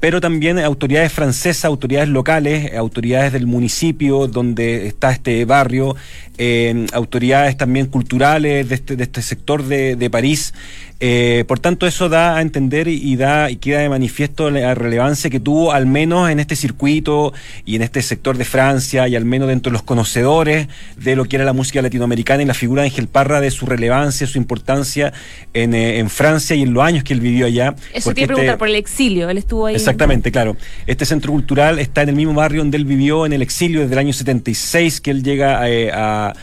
pero 0.00 0.20
también 0.20 0.58
autoridades 0.58 1.12
francesas, 1.12 1.66
autoridades 1.66 2.08
locales, 2.08 2.74
autoridades 2.74 3.32
del 3.32 3.46
municipio 3.46 4.26
donde 4.26 4.86
está 4.86 5.10
este 5.12 5.44
barrio, 5.44 5.96
eh, 6.38 6.86
autoridades 6.92 7.56
también 7.56 7.86
culturales 7.86 8.68
de 8.68 8.74
este, 8.74 8.96
de 8.96 9.02
este 9.04 9.20
sector 9.20 9.64
de, 9.64 9.96
de 9.96 10.08
París. 10.10 10.54
Eh, 11.00 11.44
por 11.46 11.60
tanto, 11.60 11.86
eso 11.86 12.08
da 12.08 12.36
a 12.36 12.42
entender 12.42 12.88
y, 12.88 13.14
da 13.14 13.50
y 13.50 13.56
queda 13.56 13.78
de 13.80 13.88
manifiesto 13.88 14.50
la 14.50 14.74
relevancia 14.74 15.30
que 15.30 15.38
tuvo, 15.38 15.72
al 15.72 15.86
menos 15.86 16.28
en 16.28 16.40
este 16.40 16.56
circuito 16.56 17.32
y 17.64 17.76
en 17.76 17.82
este 17.82 18.02
sector 18.02 18.36
de 18.36 18.44
Francia, 18.44 19.06
y 19.06 19.14
al 19.14 19.24
menos 19.24 19.46
dentro 19.46 19.70
de 19.70 19.74
los 19.74 19.82
conocedores 19.82 20.66
de 20.96 21.14
lo 21.14 21.24
que 21.26 21.36
era 21.36 21.44
la 21.44 21.52
música 21.52 21.80
latinoamericana 21.82 22.42
y 22.42 22.46
la 22.46 22.54
figura 22.54 22.82
de 22.82 22.88
Ángel 22.88 23.06
Parra, 23.06 23.40
de 23.40 23.52
su 23.52 23.64
relevancia, 23.66 24.26
su 24.26 24.38
importancia 24.38 25.12
en, 25.54 25.72
eh, 25.72 25.98
en 25.98 26.10
Francia 26.10 26.56
y 26.56 26.62
en 26.62 26.74
los 26.74 26.82
años 26.82 27.04
que 27.04 27.12
él 27.12 27.20
vivió 27.20 27.46
allá. 27.46 27.76
Eso 27.94 28.12
te 28.12 28.22
iba 28.22 28.24
a 28.24 28.28
preguntar 28.28 28.54
este- 28.54 28.58
por 28.58 28.68
el 28.68 28.74
exilio. 28.74 29.30
Él 29.30 29.38
estuvo 29.38 29.66
ahí. 29.66 29.76
Exactamente, 29.76 30.32
claro. 30.32 30.56
Este 30.86 31.06
centro 31.06 31.30
cultural 31.30 31.78
está 31.78 32.02
en 32.02 32.08
el 32.08 32.16
mismo 32.16 32.34
barrio 32.34 32.62
donde 32.62 32.76
él 32.76 32.84
vivió 32.84 33.24
en 33.24 33.32
el 33.32 33.42
exilio 33.42 33.82
desde 33.82 33.92
el 33.92 33.98
año 34.00 34.12
76, 34.12 35.00
que 35.00 35.12
él 35.12 35.22
llega 35.22 35.68
eh, 35.70 35.92
a, 35.92 36.34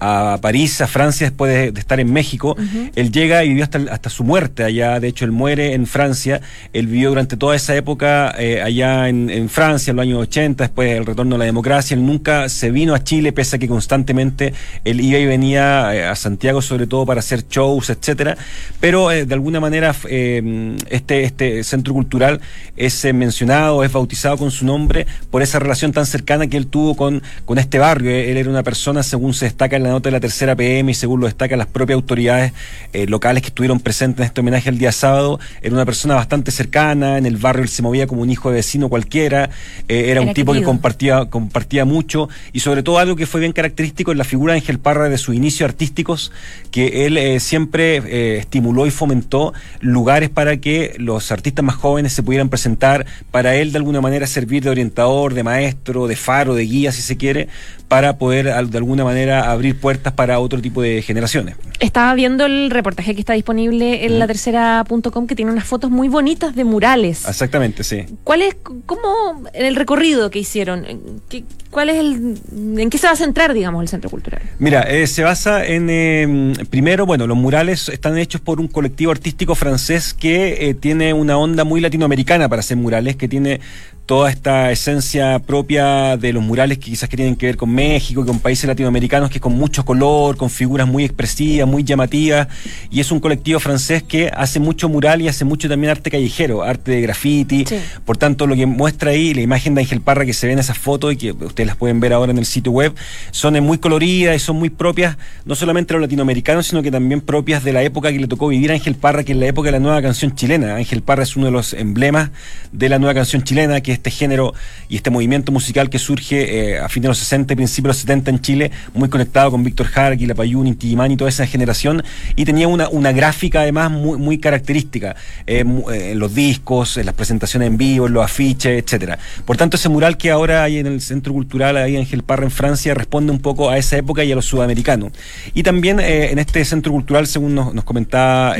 a 0.00 0.38
París, 0.40 0.80
a 0.80 0.86
Francia, 0.86 1.26
después 1.28 1.52
de, 1.52 1.72
de 1.72 1.80
estar 1.80 2.00
en 2.00 2.12
México. 2.12 2.56
Él 2.94 3.12
llega 3.12 3.44
y 3.44 3.48
vivió 3.48 3.64
hasta, 3.64 3.78
hasta 3.90 4.10
su 4.10 4.24
muerte 4.24 4.64
allá. 4.64 5.00
De 5.00 5.08
hecho, 5.08 5.24
él 5.24 5.32
muere 5.32 5.74
en 5.74 5.86
Francia. 5.86 6.40
Él 6.72 6.86
vivió 6.86 7.10
durante 7.10 7.36
toda 7.36 7.56
esa 7.56 7.74
época 7.76 8.34
eh, 8.38 8.62
allá 8.62 9.08
en, 9.08 9.30
en 9.30 9.48
Francia, 9.48 9.90
en 9.90 9.96
los 9.96 10.02
años 10.04 10.22
80, 10.22 10.64
después 10.64 10.90
del 10.90 11.06
retorno 11.06 11.36
a 11.36 11.38
la 11.38 11.44
democracia. 11.44 11.94
Él 11.94 12.04
nunca 12.04 12.48
se 12.48 12.70
vino 12.70 12.94
a 12.94 13.04
Chile, 13.04 13.32
pese 13.32 13.56
a 13.56 13.58
que 13.58 13.68
constantemente 13.68 14.52
él 14.84 15.00
iba 15.00 15.18
y 15.18 15.26
venía 15.26 15.94
eh, 15.94 16.04
a 16.04 16.16
Santiago, 16.16 16.62
sobre 16.62 16.86
todo 16.86 17.06
para 17.06 17.20
hacer 17.20 17.46
shows, 17.48 17.90
etcétera. 17.90 18.36
Pero 18.80 19.10
eh, 19.10 19.24
de 19.24 19.34
alguna 19.34 19.60
manera 19.60 19.94
eh, 20.08 20.76
este, 20.90 21.24
este 21.24 21.64
centro 21.64 21.94
cultural 21.94 22.40
es 22.76 23.04
mencionado, 23.14 23.84
es 23.84 23.92
bautizado 23.92 24.36
con 24.36 24.50
su 24.50 24.64
nombre 24.64 25.06
por 25.30 25.42
esa 25.42 25.58
relación 25.58 25.92
tan 25.92 26.06
cercana 26.06 26.46
que 26.46 26.56
él 26.56 26.66
tuvo 26.66 26.96
con, 26.96 27.22
con 27.44 27.58
este 27.58 27.78
barrio. 27.78 28.10
Él 28.10 28.36
era 28.36 28.50
una 28.50 28.62
persona, 28.62 29.02
según 29.02 29.34
se 29.34 29.46
destaca 29.46 29.76
en 29.76 29.83
la 29.84 29.90
nota 29.90 30.08
de 30.08 30.12
la 30.12 30.20
tercera 30.20 30.56
PM 30.56 30.90
y 30.90 30.94
según 30.94 31.20
lo 31.20 31.26
destacan 31.26 31.58
las 31.58 31.68
propias 31.68 31.94
autoridades 31.94 32.52
eh, 32.92 33.06
locales 33.06 33.42
que 33.42 33.48
estuvieron 33.48 33.80
presentes 33.80 34.20
en 34.20 34.26
este 34.26 34.40
homenaje 34.40 34.70
el 34.70 34.78
día 34.78 34.92
sábado, 34.92 35.38
era 35.62 35.74
una 35.74 35.84
persona 35.84 36.14
bastante 36.14 36.50
cercana, 36.50 37.18
en 37.18 37.26
el 37.26 37.36
barrio 37.36 37.62
él 37.62 37.68
se 37.68 37.82
movía 37.82 38.06
como 38.06 38.22
un 38.22 38.30
hijo 38.30 38.50
de 38.50 38.56
vecino 38.56 38.88
cualquiera, 38.88 39.50
eh, 39.88 40.10
era, 40.10 40.12
Era 40.12 40.20
un 40.22 40.34
tipo 40.34 40.52
querido. 40.52 40.62
que 40.62 40.66
compartía, 40.66 41.26
compartía 41.26 41.84
mucho 41.84 42.28
y 42.52 42.60
sobre 42.60 42.82
todo 42.82 42.98
algo 42.98 43.16
que 43.16 43.26
fue 43.26 43.40
bien 43.40 43.52
característico 43.52 44.12
en 44.12 44.18
la 44.18 44.24
figura 44.24 44.54
de 44.54 44.60
Ángel 44.60 44.78
Parra 44.78 45.08
de 45.08 45.18
sus 45.18 45.34
inicios 45.34 45.68
artísticos, 45.68 46.32
que 46.70 47.06
él 47.06 47.16
eh, 47.16 47.38
siempre 47.40 48.38
estimuló 48.38 48.86
y 48.86 48.90
fomentó 48.90 49.52
lugares 49.80 50.30
para 50.30 50.56
que 50.56 50.94
los 50.98 51.30
artistas 51.30 51.64
más 51.64 51.76
jóvenes 51.76 52.12
se 52.12 52.22
pudieran 52.22 52.48
presentar, 52.48 53.06
para 53.30 53.54
él 53.54 53.72
de 53.72 53.78
alguna 53.78 54.00
manera 54.00 54.26
servir 54.26 54.62
de 54.64 54.70
orientador, 54.70 55.34
de 55.34 55.42
maestro, 55.42 56.06
de 56.06 56.16
faro, 56.16 56.54
de 56.54 56.64
guía, 56.64 56.92
si 56.92 57.02
se 57.02 57.16
quiere, 57.16 57.48
para 57.88 58.18
poder 58.18 58.46
de 58.46 58.78
alguna 58.78 59.04
manera 59.04 59.50
abrir 59.50 59.73
abrir 59.74 59.80
puertas 59.80 60.12
para 60.12 60.38
otro 60.38 60.60
tipo 60.60 60.82
de 60.82 61.02
generaciones. 61.02 61.56
Estaba 61.80 62.14
viendo 62.14 62.46
el 62.46 62.70
reportaje 62.70 63.14
que 63.14 63.20
está 63.20 63.32
disponible 63.32 64.04
en 64.06 64.18
la 64.18 64.26
tercera.com 64.26 65.26
que 65.26 65.34
tiene 65.34 65.50
unas 65.50 65.64
fotos 65.64 65.90
muy 65.90 66.08
bonitas 66.08 66.54
de 66.54 66.64
murales. 66.64 67.26
Exactamente, 67.28 67.84
sí. 67.84 68.04
¿Cuál 68.24 68.42
es, 68.42 68.56
cómo, 68.86 69.42
en 69.52 69.66
el 69.66 69.76
recorrido 69.76 70.30
que 70.30 70.38
hicieron, 70.38 70.86
¿qué, 71.28 71.44
cuál 71.70 71.90
es 71.90 71.96
el, 71.96 72.38
en 72.78 72.90
qué 72.90 72.98
se 72.98 73.06
va 73.06 73.12
a 73.12 73.16
centrar, 73.16 73.52
digamos, 73.52 73.82
el 73.82 73.88
Centro 73.88 74.10
Cultural? 74.10 74.42
Mira, 74.58 74.82
eh, 74.82 75.06
se 75.06 75.22
basa 75.22 75.64
en, 75.64 75.88
eh, 75.90 76.54
primero, 76.70 77.06
bueno, 77.06 77.26
los 77.26 77.36
murales 77.36 77.88
están 77.88 78.16
hechos 78.16 78.40
por 78.40 78.60
un 78.60 78.68
colectivo 78.68 79.10
artístico 79.10 79.54
francés 79.54 80.14
que 80.14 80.68
eh, 80.68 80.74
tiene 80.74 81.12
una 81.12 81.36
onda 81.36 81.64
muy 81.64 81.80
latinoamericana 81.80 82.48
para 82.48 82.60
hacer 82.60 82.76
murales, 82.76 83.16
que 83.16 83.28
tiene 83.28 83.60
toda 84.06 84.30
esta 84.30 84.70
esencia 84.70 85.38
propia 85.38 86.16
de 86.16 86.32
los 86.32 86.42
murales 86.42 86.78
que 86.78 86.90
quizás 86.90 87.08
que 87.08 87.16
tienen 87.16 87.36
que 87.36 87.46
ver 87.46 87.56
con 87.56 87.70
México 87.70 88.22
y 88.22 88.26
con 88.26 88.38
países 88.38 88.66
latinoamericanos, 88.66 89.30
que 89.30 89.40
con 89.40 89.54
mucho 89.54 89.84
color, 89.84 90.36
con 90.36 90.50
figuras 90.50 90.86
muy 90.86 91.04
expresivas, 91.04 91.66
muy 91.66 91.84
llamativas, 91.84 92.48
y 92.90 93.00
es 93.00 93.10
un 93.10 93.20
colectivo 93.20 93.60
francés 93.60 94.02
que 94.02 94.30
hace 94.34 94.60
mucho 94.60 94.88
mural 94.88 95.22
y 95.22 95.28
hace 95.28 95.44
mucho 95.44 95.68
también 95.68 95.90
arte 95.90 96.10
callejero, 96.10 96.62
arte 96.62 96.92
de 96.92 97.00
graffiti, 97.00 97.64
por 98.04 98.16
tanto 98.16 98.46
lo 98.46 98.54
que 98.54 98.66
muestra 98.66 99.12
ahí, 99.12 99.32
la 99.32 99.40
imagen 99.40 99.74
de 99.74 99.80
Ángel 99.80 100.00
Parra 100.00 100.26
que 100.26 100.34
se 100.34 100.46
ve 100.46 100.52
en 100.52 100.58
esas 100.58 100.76
fotos 100.76 101.12
y 101.14 101.16
que 101.16 101.32
ustedes 101.32 101.66
las 101.66 101.76
pueden 101.76 102.00
ver 102.00 102.12
ahora 102.12 102.32
en 102.32 102.38
el 102.38 102.46
sitio 102.46 102.72
web, 102.72 102.94
son 103.30 103.54
muy 103.64 103.78
coloridas 103.78 104.36
y 104.36 104.38
son 104.38 104.56
muy 104.56 104.68
propias, 104.68 105.16
no 105.44 105.54
solamente 105.54 105.94
de 105.94 106.00
los 106.00 106.08
latinoamericanos, 106.08 106.66
sino 106.66 106.82
que 106.82 106.90
también 106.90 107.20
propias 107.20 107.64
de 107.64 107.72
la 107.72 107.82
época 107.82 108.12
que 108.12 108.18
le 108.18 108.26
tocó 108.26 108.48
vivir 108.48 108.70
a 108.70 108.74
Ángel 108.74 108.96
Parra, 108.96 109.24
que 109.24 109.32
es 109.32 109.38
la 109.38 109.46
época 109.46 109.68
de 109.68 109.72
la 109.72 109.78
nueva 109.78 110.02
canción 110.02 110.34
chilena. 110.34 110.76
Ángel 110.76 111.02
Parra 111.02 111.22
es 111.22 111.36
uno 111.36 111.46
de 111.46 111.52
los 111.52 111.72
emblemas 111.72 112.30
de 112.72 112.88
la 112.88 112.98
nueva 112.98 113.14
canción 113.14 113.42
chilena, 113.42 113.80
que 113.80 113.93
este 113.94 114.10
género 114.10 114.54
y 114.88 114.96
este 114.96 115.10
movimiento 115.10 115.52
musical 115.52 115.90
que 115.90 115.98
surge 115.98 116.74
eh, 116.74 116.78
a 116.78 116.88
fines 116.88 117.04
de 117.04 117.08
los 117.08 117.18
60 117.18 117.52
y 117.52 117.56
principios 117.56 117.84
de 117.84 117.88
los 117.88 117.96
70 117.98 118.30
en 118.30 118.40
Chile, 118.40 118.70
muy 118.94 119.08
conectado 119.08 119.50
con 119.50 119.64
Víctor 119.64 119.86
Jara, 119.86 120.16
La 120.18 120.34
Payún, 120.34 120.66
Inti 120.66 120.94
y 120.94 121.16
toda 121.16 121.28
esa 121.28 121.46
generación, 121.46 122.02
y 122.36 122.44
tenía 122.44 122.68
una, 122.68 122.88
una 122.88 123.12
gráfica 123.12 123.60
además 123.60 123.90
muy, 123.90 124.18
muy 124.18 124.38
característica 124.38 125.16
eh, 125.46 125.64
eh, 125.92 126.10
en 126.12 126.18
los 126.18 126.34
discos, 126.34 126.96
en 126.96 127.06
las 127.06 127.14
presentaciones 127.14 127.68
en 127.68 127.76
vivo, 127.76 128.06
en 128.06 128.12
los 128.14 128.24
afiches, 128.24 128.82
etcétera. 128.82 129.18
Por 129.44 129.56
tanto, 129.56 129.76
ese 129.76 129.88
mural 129.88 130.16
que 130.16 130.30
ahora 130.30 130.62
hay 130.62 130.78
en 130.78 130.86
el 130.86 131.00
Centro 131.00 131.32
Cultural, 131.32 131.76
ahí 131.76 131.96
en 131.96 132.20
Parra 132.22 132.44
en 132.44 132.50
Francia, 132.50 132.94
responde 132.94 133.32
un 133.32 133.40
poco 133.40 133.70
a 133.70 133.78
esa 133.78 133.96
época 133.96 134.24
y 134.24 134.32
a 134.32 134.34
los 134.34 134.46
sudamericanos. 134.46 135.12
Y 135.52 135.62
también 135.62 136.00
en 136.00 136.38
este 136.38 136.64
Centro 136.64 136.92
Cultural, 136.92 137.26
según 137.26 137.54
nos, 137.54 137.74
nos 137.74 137.84
comentaba 137.84 138.54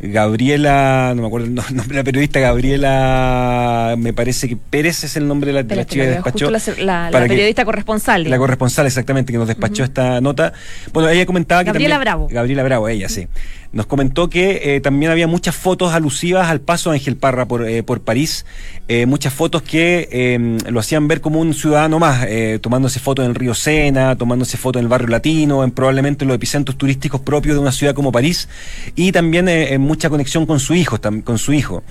Gabriela, 0.00 1.12
no 1.14 1.22
me 1.22 1.28
acuerdo 1.28 1.46
el 1.46 1.54
nombre 1.74 1.96
la 1.96 2.04
periodista, 2.04 2.40
Gabriela, 2.40 3.94
me 3.96 4.12
parece 4.12 4.35
que 4.40 4.56
Pérez 4.56 5.04
es 5.04 5.16
el 5.16 5.26
nombre 5.26 5.52
de 5.52 5.76
la, 5.76 5.86
chica 5.86 6.04
que 6.04 6.10
despachó. 6.10 6.50
La, 6.78 7.10
periodista 7.10 7.64
corresponsal. 7.64 8.28
La 8.28 8.38
corresponsal, 8.38 8.86
exactamente, 8.86 9.32
que 9.32 9.38
nos 9.38 9.48
despachó 9.48 9.84
esta 9.84 10.20
nota. 10.20 10.52
Bueno, 10.92 11.08
ella 11.08 11.26
comentaba 11.26 11.64
que. 11.64 11.68
Gabriela 11.68 11.98
Bravo. 11.98 12.28
Gabriela 12.30 12.62
Bravo, 12.62 12.88
ella, 12.88 13.08
sí 13.08 13.28
nos 13.76 13.84
comentó 13.84 14.30
que 14.30 14.76
eh, 14.76 14.80
también 14.80 15.12
había 15.12 15.26
muchas 15.26 15.54
fotos 15.54 15.92
alusivas 15.92 16.48
al 16.48 16.62
paso 16.62 16.90
de 16.90 16.96
Ángel 16.96 17.16
Parra 17.16 17.44
por, 17.46 17.68
eh, 17.68 17.82
por 17.82 18.00
París, 18.00 18.46
eh, 18.88 19.04
muchas 19.04 19.34
fotos 19.34 19.60
que 19.60 20.08
em, 20.10 20.56
lo 20.70 20.80
hacían 20.80 21.06
ver 21.08 21.20
como 21.20 21.40
un 21.40 21.52
ciudadano 21.52 21.98
más, 21.98 22.26
tomándose 22.62 23.00
fotos 23.00 23.24
en 23.26 23.32
el 23.32 23.34
río 23.34 23.52
Sena, 23.52 24.16
tomándose 24.16 24.56
fotos 24.56 24.80
en 24.80 24.84
el 24.84 24.88
barrio 24.88 25.08
latino, 25.08 25.62
en 25.62 25.72
probablemente 25.72 26.24
los 26.24 26.34
epicentros 26.34 26.78
turísticos 26.78 27.20
propios 27.20 27.56
de 27.56 27.60
una 27.60 27.72
ciudad 27.72 27.94
como 27.94 28.10
París, 28.10 28.48
y 28.94 29.12
también 29.12 29.46
en 29.48 29.80
mucha 29.82 30.08
conexión 30.08 30.46
con 30.46 30.58
su 30.58 30.74
hijo, 30.74 30.98
con 31.24 31.36
su 31.36 31.52
hijo, 31.52 31.82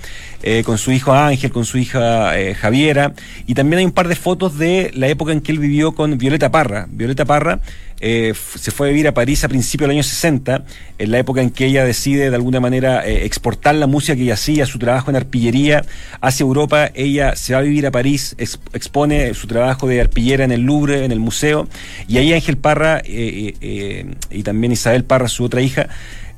con 0.64 0.78
su 0.78 0.90
hijo 0.90 1.12
Ángel, 1.12 1.52
con 1.52 1.64
su 1.64 1.78
hija 1.78 2.32
Javiera, 2.58 3.12
y 3.46 3.54
también 3.54 3.78
hay 3.78 3.84
un 3.84 3.92
par 3.92 4.08
de 4.08 4.16
fotos 4.16 4.58
de 4.58 4.90
la 4.94 5.06
época 5.06 5.30
en 5.30 5.40
que 5.40 5.52
él 5.52 5.60
vivió 5.60 5.92
con 5.92 6.18
Violeta 6.18 6.50
Parra. 6.50 6.88
Violeta 6.90 7.24
Parra 7.24 7.60
eh, 8.00 8.34
se 8.34 8.70
fue 8.70 8.88
a 8.88 8.90
vivir 8.90 9.08
a 9.08 9.14
París 9.14 9.42
a 9.44 9.48
principios 9.48 9.88
del 9.88 9.96
año 9.96 10.02
60, 10.02 10.64
en 10.98 11.10
la 11.10 11.18
época 11.18 11.40
en 11.40 11.50
que 11.50 11.66
ella 11.66 11.84
decide 11.84 12.30
de 12.30 12.36
alguna 12.36 12.60
manera 12.60 13.06
eh, 13.06 13.24
exportar 13.24 13.74
la 13.74 13.86
música 13.86 14.14
que 14.14 14.22
ella 14.22 14.34
hacía, 14.34 14.66
su 14.66 14.78
trabajo 14.78 15.10
en 15.10 15.16
arpillería 15.16 15.84
hacia 16.20 16.44
Europa. 16.44 16.90
Ella 16.94 17.36
se 17.36 17.54
va 17.54 17.60
a 17.60 17.62
vivir 17.62 17.86
a 17.86 17.90
París, 17.90 18.36
expone 18.38 19.32
su 19.34 19.46
trabajo 19.46 19.86
de 19.86 20.00
arpillera 20.00 20.44
en 20.44 20.52
el 20.52 20.62
Louvre, 20.62 21.04
en 21.04 21.12
el 21.12 21.20
museo, 21.20 21.68
y 22.06 22.18
ahí 22.18 22.32
Ángel 22.32 22.56
Parra 22.56 23.00
eh, 23.04 24.14
y 24.30 24.42
también 24.42 24.72
Isabel 24.72 25.04
Parra, 25.04 25.28
su 25.28 25.44
otra 25.44 25.62
hija, 25.62 25.88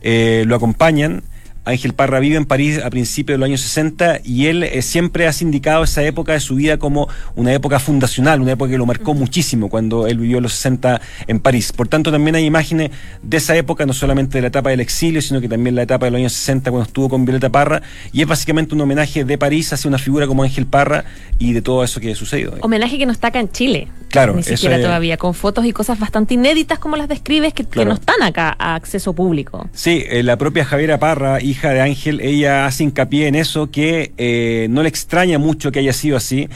lo 0.02 0.54
acompañan. 0.54 1.22
Ángel 1.68 1.92
Parra 1.92 2.18
vive 2.18 2.36
en 2.36 2.46
París 2.46 2.80
a 2.82 2.90
principios 2.90 3.34
de 3.34 3.38
los 3.38 3.46
años 3.46 3.60
60 3.60 4.20
y 4.24 4.46
él 4.46 4.62
eh, 4.62 4.82
siempre 4.82 5.26
ha 5.26 5.32
sindicado 5.32 5.84
esa 5.84 6.02
época 6.02 6.32
de 6.32 6.40
su 6.40 6.54
vida 6.54 6.78
como 6.78 7.08
una 7.36 7.52
época 7.52 7.78
fundacional, 7.78 8.40
una 8.40 8.52
época 8.52 8.70
que 8.70 8.78
lo 8.78 8.86
marcó 8.86 9.14
muchísimo 9.14 9.68
cuando 9.68 10.06
él 10.06 10.18
vivió 10.18 10.38
en 10.38 10.44
los 10.44 10.54
60 10.54 11.00
en 11.26 11.40
París. 11.40 11.72
Por 11.72 11.88
tanto, 11.88 12.10
también 12.10 12.36
hay 12.36 12.44
imágenes 12.44 12.90
de 13.22 13.36
esa 13.36 13.54
época, 13.56 13.84
no 13.86 13.92
solamente 13.92 14.38
de 14.38 14.42
la 14.42 14.48
etapa 14.48 14.70
del 14.70 14.80
exilio, 14.80 15.20
sino 15.20 15.40
que 15.40 15.48
también 15.48 15.74
la 15.74 15.82
etapa 15.82 16.06
de 16.06 16.12
los 16.12 16.18
años 16.18 16.32
60 16.32 16.70
cuando 16.70 16.86
estuvo 16.86 17.08
con 17.08 17.24
Violeta 17.24 17.50
Parra 17.50 17.82
y 18.12 18.22
es 18.22 18.26
básicamente 18.26 18.74
un 18.74 18.80
homenaje 18.80 19.24
de 19.24 19.38
París 19.38 19.72
hacia 19.72 19.88
una 19.88 19.98
figura 19.98 20.26
como 20.26 20.42
Ángel 20.42 20.66
Parra 20.66 21.04
y 21.38 21.52
de 21.52 21.62
todo 21.62 21.84
eso 21.84 22.00
que 22.00 22.12
ha 22.12 22.14
sucedido. 22.14 22.54
Homenaje 22.60 22.98
que 22.98 23.06
no 23.06 23.12
está 23.12 23.28
acá 23.28 23.40
en 23.40 23.50
Chile. 23.50 23.88
Claro, 24.08 24.34
ni 24.34 24.42
siquiera 24.42 24.80
todavía, 24.80 25.18
con 25.18 25.34
fotos 25.34 25.66
y 25.66 25.72
cosas 25.72 25.98
bastante 25.98 26.32
inéditas 26.32 26.78
como 26.78 26.96
las 26.96 27.08
describes 27.08 27.52
que, 27.52 27.66
no 27.84 27.92
están 27.92 28.22
acá 28.22 28.56
a 28.58 28.74
acceso 28.74 29.12
público. 29.12 29.68
Sí, 29.72 30.02
eh, 30.08 30.22
la 30.22 30.38
propia 30.38 30.64
Javiera 30.64 30.98
Parra, 30.98 31.42
hija 31.42 31.57
de 31.66 31.80
Ángel, 31.80 32.20
ella 32.20 32.66
hace 32.66 32.84
hincapié 32.84 33.26
en 33.26 33.34
eso, 33.34 33.70
que 33.70 34.12
eh, 34.16 34.68
no 34.70 34.82
le 34.82 34.88
extraña 34.88 35.38
mucho 35.38 35.72
que 35.72 35.80
haya 35.80 35.92
sido 35.92 36.16
así. 36.16 36.48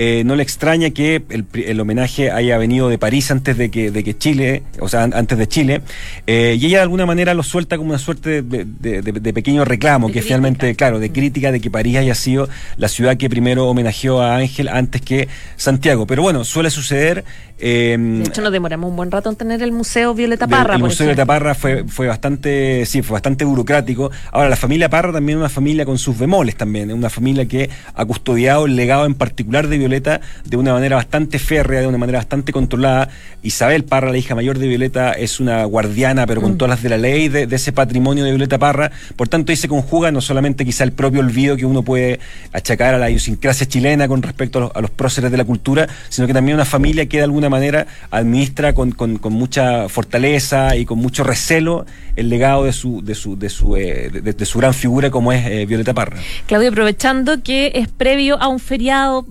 Eh, 0.00 0.22
no 0.24 0.36
le 0.36 0.44
extraña 0.44 0.90
que 0.90 1.24
el, 1.28 1.80
homenaje 1.80 2.30
haya 2.30 2.56
venido 2.56 2.88
de 2.88 2.98
París 2.98 3.32
antes 3.32 3.58
de 3.58 3.68
que, 3.68 3.90
de 3.90 4.04
que 4.04 4.16
Chile, 4.16 4.62
o 4.78 4.88
sea, 4.88 5.02
antes 5.02 5.36
de 5.36 5.48
Chile, 5.48 5.82
eh, 6.28 6.56
y 6.56 6.66
ella 6.66 6.78
de 6.78 6.82
alguna 6.84 7.04
manera 7.04 7.34
lo 7.34 7.42
suelta 7.42 7.76
como 7.76 7.88
una 7.90 7.98
suerte 7.98 8.42
de, 8.42 9.32
pequeño 9.32 9.64
reclamo, 9.64 10.12
que 10.12 10.22
finalmente, 10.22 10.72
claro, 10.76 11.00
de 11.00 11.10
crítica 11.10 11.50
de 11.50 11.60
que 11.60 11.68
París 11.68 11.96
haya 11.96 12.14
sido 12.14 12.48
la 12.76 12.86
ciudad 12.86 13.16
que 13.16 13.28
primero 13.28 13.66
homenajeó 13.66 14.20
a 14.20 14.36
Ángel 14.36 14.68
antes 14.68 15.02
que 15.02 15.26
Santiago. 15.56 16.06
Pero 16.06 16.22
bueno, 16.22 16.44
suele 16.44 16.70
suceder. 16.70 17.24
Em, 17.58 18.22
de 18.22 18.28
hecho, 18.28 18.40
nos 18.40 18.52
demoramos 18.52 18.88
un 18.88 18.94
buen 18.94 19.10
rato 19.10 19.28
en 19.28 19.34
tener 19.34 19.64
el 19.64 19.72
Museo 19.72 20.14
Violeta 20.14 20.46
Parra. 20.46 20.76
el 20.76 20.80
Museo 20.80 21.06
Violeta 21.06 21.26
Parra 21.26 21.56
fue, 21.56 21.82
fue 21.88 22.06
bastante, 22.06 22.86
sí, 22.86 23.02
fue 23.02 23.14
bastante 23.14 23.44
burocrático. 23.44 24.12
Ahora, 24.30 24.48
la 24.48 24.54
familia 24.54 24.88
Parra 24.88 25.12
también 25.12 25.38
es 25.38 25.40
una 25.40 25.48
familia 25.48 25.84
con 25.84 25.98
sus 25.98 26.16
bemoles 26.16 26.54
también, 26.54 26.90
es 26.90 26.96
una 26.96 27.10
familia 27.10 27.46
que 27.46 27.68
ha 27.94 28.04
custodiado 28.04 28.66
el 28.66 28.76
legado 28.76 29.04
en 29.04 29.14
particular 29.14 29.66
de 29.66 29.76
Violeta 29.76 29.87
de 29.88 30.56
una 30.56 30.72
manera 30.72 30.96
bastante 30.96 31.38
férrea, 31.38 31.80
de 31.80 31.86
una 31.86 31.98
manera 31.98 32.18
bastante 32.18 32.52
controlada. 32.52 33.08
Isabel 33.42 33.84
Parra, 33.84 34.10
la 34.10 34.18
hija 34.18 34.34
mayor 34.34 34.58
de 34.58 34.68
Violeta, 34.68 35.12
es 35.12 35.40
una 35.40 35.64
guardiana, 35.64 36.26
pero 36.26 36.40
con 36.40 36.52
mm. 36.52 36.58
todas 36.58 36.70
las 36.70 36.82
de 36.82 36.88
la 36.88 36.98
ley, 36.98 37.28
de, 37.28 37.48
ese 37.50 37.72
patrimonio 37.72 38.24
de 38.24 38.30
Violeta 38.30 38.58
Parra. 38.58 38.90
Por 39.16 39.28
tanto, 39.28 39.52
ahí 39.52 39.56
se 39.56 39.68
conjuga 39.68 40.10
no 40.10 40.20
solamente 40.20 40.64
quizá 40.64 40.84
el 40.84 40.92
propio 40.92 41.20
olvido 41.20 41.56
que 41.56 41.64
uno 41.64 41.82
puede 41.82 42.20
achacar 42.52 42.94
a 42.94 42.98
la 42.98 43.10
idiosincrasia 43.10 43.66
chilena 43.66 44.08
con 44.08 44.22
respecto 44.22 44.70
a 44.74 44.80
los, 44.80 44.90
próceres 44.90 45.30
de 45.30 45.36
la 45.36 45.44
cultura, 45.44 45.88
sino 46.08 46.26
que 46.26 46.34
también 46.34 46.56
una 46.56 46.64
familia 46.64 47.06
que 47.06 47.18
de 47.18 47.24
alguna 47.24 47.48
manera 47.48 47.86
administra 48.10 48.74
con, 48.74 48.94
mucha 49.30 49.88
fortaleza 49.88 50.76
y 50.76 50.84
con 50.84 50.98
mucho 50.98 51.24
recelo 51.24 51.86
el 52.16 52.28
legado 52.28 52.64
de 52.64 52.72
su, 52.72 53.02
de 53.02 53.14
su, 53.14 53.38
de 53.38 53.48
su, 53.48 53.76
eh, 53.76 54.10
de, 54.10 54.46
su 54.46 54.58
gran 54.58 54.74
figura 54.74 55.10
como 55.10 55.32
es 55.32 55.46
eh, 55.46 55.66
Violeta 55.66 55.94
Parra. 55.94 56.18
Claudio, 56.46 56.70
aprovechando 56.70 57.42
que 57.42 57.72
es 57.74 57.88
previo 57.88 58.40
a 58.40 58.48
un 58.48 58.58
feriado, 58.58 59.24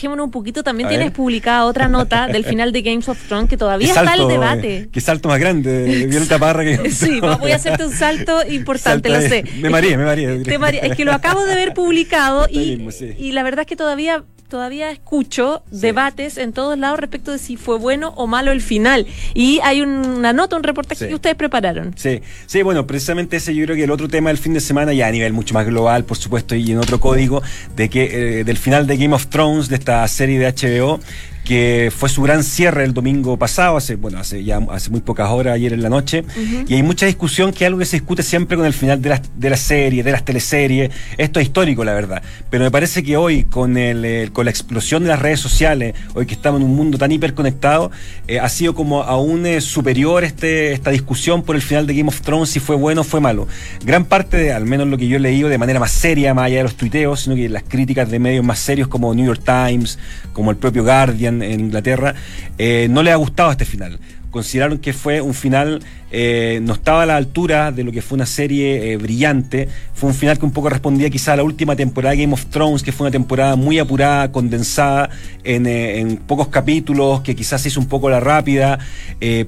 relajémonos 0.00 0.24
un 0.24 0.30
poquito. 0.30 0.62
También 0.62 0.88
tienes 0.88 1.10
publicada 1.10 1.64
otra 1.66 1.88
nota 1.88 2.26
del 2.32 2.44
final 2.44 2.72
de 2.72 2.82
Games 2.82 3.08
of 3.08 3.18
Thrones 3.26 3.48
que 3.48 3.56
todavía 3.56 3.88
está 3.88 4.14
el 4.14 4.28
debate. 4.28 4.88
Qué 4.92 5.00
salto 5.00 5.28
más 5.28 5.38
grande, 5.38 6.06
Violeta 6.06 6.38
Parra. 6.38 6.64
Que... 6.64 6.90
sí, 6.92 7.20
voy 7.20 7.52
a 7.52 7.56
hacerte 7.56 7.84
un 7.84 7.92
salto 7.92 8.46
importante, 8.48 9.08
lo 9.08 9.20
sé. 9.20 9.44
Me 9.60 9.70
mareé, 9.70 9.96
me 9.96 10.04
mareé. 10.04 10.42
Es 10.82 10.96
que 10.96 11.04
lo 11.04 11.12
acabo 11.12 11.44
de 11.44 11.54
ver 11.54 11.74
publicado 11.74 12.46
y, 12.50 12.86
y 13.18 13.32
la 13.32 13.42
verdad 13.42 13.60
es 13.60 13.66
que 13.66 13.76
todavía 13.76 14.24
todavía 14.50 14.90
escucho 14.90 15.62
debates 15.70 16.36
en 16.36 16.52
todos 16.52 16.78
lados 16.78 17.00
respecto 17.00 17.32
de 17.32 17.38
si 17.38 17.56
fue 17.56 17.78
bueno 17.78 18.12
o 18.16 18.26
malo 18.26 18.52
el 18.52 18.60
final. 18.60 19.06
Y 19.32 19.60
hay 19.62 19.80
una 19.80 20.34
nota, 20.34 20.56
un 20.56 20.62
reportaje 20.62 21.08
que 21.08 21.14
ustedes 21.14 21.36
prepararon. 21.36 21.94
Sí, 21.96 22.20
sí, 22.44 22.60
bueno, 22.60 22.86
precisamente 22.86 23.38
ese 23.38 23.54
yo 23.54 23.64
creo 23.64 23.76
que 23.76 23.84
el 23.84 23.90
otro 23.90 24.08
tema 24.08 24.28
del 24.28 24.36
fin 24.36 24.52
de 24.52 24.60
semana, 24.60 24.92
ya 24.92 25.06
a 25.06 25.10
nivel 25.10 25.32
mucho 25.32 25.54
más 25.54 25.64
global, 25.64 26.04
por 26.04 26.18
supuesto, 26.18 26.54
y 26.54 26.70
en 26.70 26.78
otro 26.78 27.00
código, 27.00 27.42
de 27.76 27.88
que 27.88 28.40
eh, 28.40 28.44
del 28.44 28.58
final 28.58 28.86
de 28.86 28.98
Game 28.98 29.14
of 29.14 29.28
Thrones, 29.28 29.68
de 29.68 29.76
esta 29.76 30.06
serie 30.08 30.38
de 30.38 30.52
HBO, 30.52 31.00
que 31.50 31.90
fue 31.90 32.08
su 32.08 32.22
gran 32.22 32.44
cierre 32.44 32.84
el 32.84 32.94
domingo 32.94 33.36
pasado, 33.36 33.76
hace, 33.76 33.96
bueno, 33.96 34.20
hace 34.20 34.44
ya 34.44 34.60
hace 34.70 34.88
muy 34.88 35.00
pocas 35.00 35.30
horas, 35.30 35.56
ayer 35.56 35.72
en 35.72 35.82
la 35.82 35.88
noche, 35.88 36.22
y 36.68 36.74
hay 36.74 36.84
mucha 36.84 37.06
discusión 37.06 37.50
que 37.50 37.64
es 37.64 37.66
algo 37.66 37.80
que 37.80 37.86
se 37.86 37.96
discute 37.96 38.22
siempre 38.22 38.56
con 38.56 38.66
el 38.66 38.72
final 38.72 39.02
de 39.02 39.08
las, 39.08 39.22
de 39.34 39.50
las 39.50 39.58
series, 39.58 40.04
de 40.04 40.12
las 40.12 40.24
teleseries, 40.24 40.92
esto 41.18 41.40
es 41.40 41.46
histórico 41.46 41.82
la 41.82 41.92
verdad, 41.92 42.22
pero 42.50 42.62
me 42.62 42.70
parece 42.70 43.02
que 43.02 43.16
hoy 43.16 43.42
con, 43.42 43.76
el, 43.76 44.30
con 44.30 44.44
la 44.44 44.52
explosión 44.52 45.02
de 45.02 45.08
las 45.08 45.18
redes 45.18 45.40
sociales, 45.40 45.96
hoy 46.14 46.24
que 46.24 46.34
estamos 46.34 46.60
en 46.60 46.68
un 46.68 46.76
mundo 46.76 46.98
tan 46.98 47.10
hiperconectado, 47.10 47.90
eh, 48.28 48.38
ha 48.38 48.48
sido 48.48 48.76
como 48.76 49.02
aún 49.02 49.44
eh, 49.44 49.60
superior 49.60 50.22
este, 50.22 50.72
esta 50.72 50.92
discusión 50.92 51.42
por 51.42 51.56
el 51.56 51.62
final 51.62 51.84
de 51.88 51.96
Game 51.96 52.10
of 52.10 52.20
Thrones, 52.20 52.50
si 52.50 52.60
fue 52.60 52.76
bueno 52.76 53.00
o 53.00 53.04
fue 53.04 53.20
malo. 53.20 53.48
Gran 53.84 54.04
parte, 54.04 54.36
de, 54.36 54.52
al 54.52 54.66
menos 54.66 54.86
lo 54.86 54.96
que 54.96 55.08
yo 55.08 55.16
he 55.16 55.20
leído 55.20 55.48
de 55.48 55.58
manera 55.58 55.80
más 55.80 55.90
seria, 55.90 56.32
más 56.32 56.44
allá 56.44 56.58
de 56.58 56.62
los 56.62 56.76
tuiteos, 56.76 57.22
sino 57.22 57.34
que 57.34 57.48
las 57.48 57.64
críticas 57.64 58.08
de 58.08 58.20
medios 58.20 58.44
más 58.44 58.60
serios 58.60 58.86
como 58.86 59.12
New 59.12 59.26
York 59.26 59.42
Times, 59.44 59.98
como 60.32 60.52
el 60.52 60.56
propio 60.56 60.84
Guardian, 60.84 61.39
en 61.42 61.60
Inglaterra, 61.60 62.14
eh, 62.58 62.88
no 62.90 63.02
le 63.02 63.10
ha 63.10 63.16
gustado 63.16 63.50
este 63.50 63.64
final. 63.64 63.98
Consideraron 64.30 64.78
que 64.78 64.92
fue 64.92 65.20
un 65.20 65.34
final, 65.34 65.82
eh, 66.12 66.58
no 66.62 66.74
estaba 66.74 67.02
a 67.02 67.06
la 67.06 67.16
altura 67.16 67.70
de 67.70 67.84
lo 67.84 67.92
que 67.92 68.02
fue 68.02 68.16
una 68.16 68.26
serie 68.26 68.92
eh, 68.92 68.96
brillante. 68.96 69.68
Fue 69.94 70.08
un 70.08 70.14
final 70.14 70.38
que 70.38 70.44
un 70.44 70.52
poco 70.52 70.68
respondía 70.68 71.10
quizá 71.10 71.34
a 71.34 71.36
la 71.36 71.42
última 71.42 71.76
temporada 71.76 72.14
de 72.14 72.22
Game 72.22 72.32
of 72.32 72.46
Thrones, 72.46 72.82
que 72.82 72.90
fue 72.90 73.06
una 73.06 73.12
temporada 73.12 73.54
muy 73.54 73.78
apurada, 73.78 74.32
condensada 74.32 75.10
en, 75.44 75.66
eh, 75.66 76.00
en 76.00 76.16
pocos 76.16 76.48
capítulos, 76.48 77.20
que 77.20 77.36
quizás 77.36 77.62
se 77.62 77.68
hizo 77.68 77.80
un 77.80 77.86
poco 77.86 78.10
la 78.10 78.20
rápida, 78.20 78.78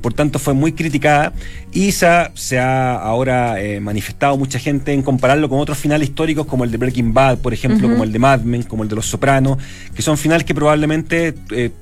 por 0.01 0.13
tanto 0.13 0.39
fue 0.39 0.55
muy 0.55 0.73
criticada. 0.73 1.33
Y 1.73 1.93
se 1.93 2.07
ha, 2.07 2.31
se 2.35 2.59
ha 2.59 2.95
ahora 2.97 3.57
manifestado 3.81 4.37
mucha 4.37 4.59
gente 4.59 4.93
en 4.93 5.03
compararlo 5.03 5.49
con 5.49 5.59
otros 5.59 5.79
finales 5.79 6.11
históricos 6.11 6.47
como 6.47 6.65
el 6.65 6.71
de 6.71 6.77
Breaking 6.77 7.15
Bad, 7.15 7.39
por 7.39 7.55
ejemplo, 7.55 7.89
como 7.89 8.05
el 8.05 8.13
de 8.13 8.19
Mad 8.19 8.43
Men, 8.43 8.63
como 8.63 8.83
el 8.83 8.91
de 8.91 8.97
Los 8.97 9.07
Sopranos, 9.07 9.57
que 9.95 10.03
son 10.03 10.19
finales 10.19 10.45
que 10.45 10.55
probablemente 10.55 11.33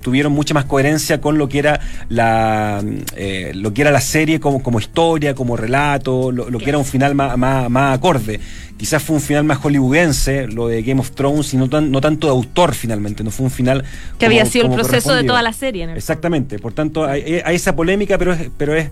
tuvieron 0.01 0.33
mucha 0.33 0.55
más 0.55 0.64
coherencia 0.64 1.21
con 1.21 1.38
lo 1.38 1.49
que 1.49 1.59
era 1.59 1.81
la 2.09 2.85
lo 3.55 3.75
que 3.75 3.83
era 3.83 3.90
la 3.90 4.01
serie 4.01 4.38
como, 4.38 4.62
como 4.71 4.79
historia, 4.79 5.35
como 5.35 5.57
relato, 5.57 6.31
lo, 6.31 6.47
que 6.59 6.69
era 6.69 6.79
un 6.79 6.85
final 6.85 7.17
más, 7.17 7.37
más, 7.37 7.99
acorde. 7.99 8.39
Quizás 8.81 9.03
fue 9.03 9.16
un 9.16 9.21
final 9.21 9.45
más 9.45 9.59
hollywoodense, 9.59 10.47
lo 10.47 10.66
de 10.66 10.83
Game 10.83 11.03
of 11.03 11.11
Thrones, 11.11 11.53
y 11.53 11.59
no, 11.59 11.66
no 11.66 12.01
tanto 12.01 12.29
de 12.29 12.31
autor 12.31 12.75
finalmente, 12.75 13.23
no 13.23 13.31
fue 13.31 13.45
un 13.45 13.51
final... 13.51 13.85
Que 14.19 14.25
había 14.25 14.47
sido 14.47 14.69
el 14.69 14.73
proceso 14.73 15.14
de 15.14 15.23
toda 15.23 15.43
la 15.43 15.53
serie. 15.53 15.87
Exactamente, 15.95 16.59
por 16.59 16.73
tanto 16.73 17.05
hay, 17.05 17.43
hay, 17.45 17.57
esa 17.57 17.77
polémica, 17.77 18.16
pero 18.16 18.33
es, 18.33 18.49
pero 18.57 18.75
es 18.75 18.88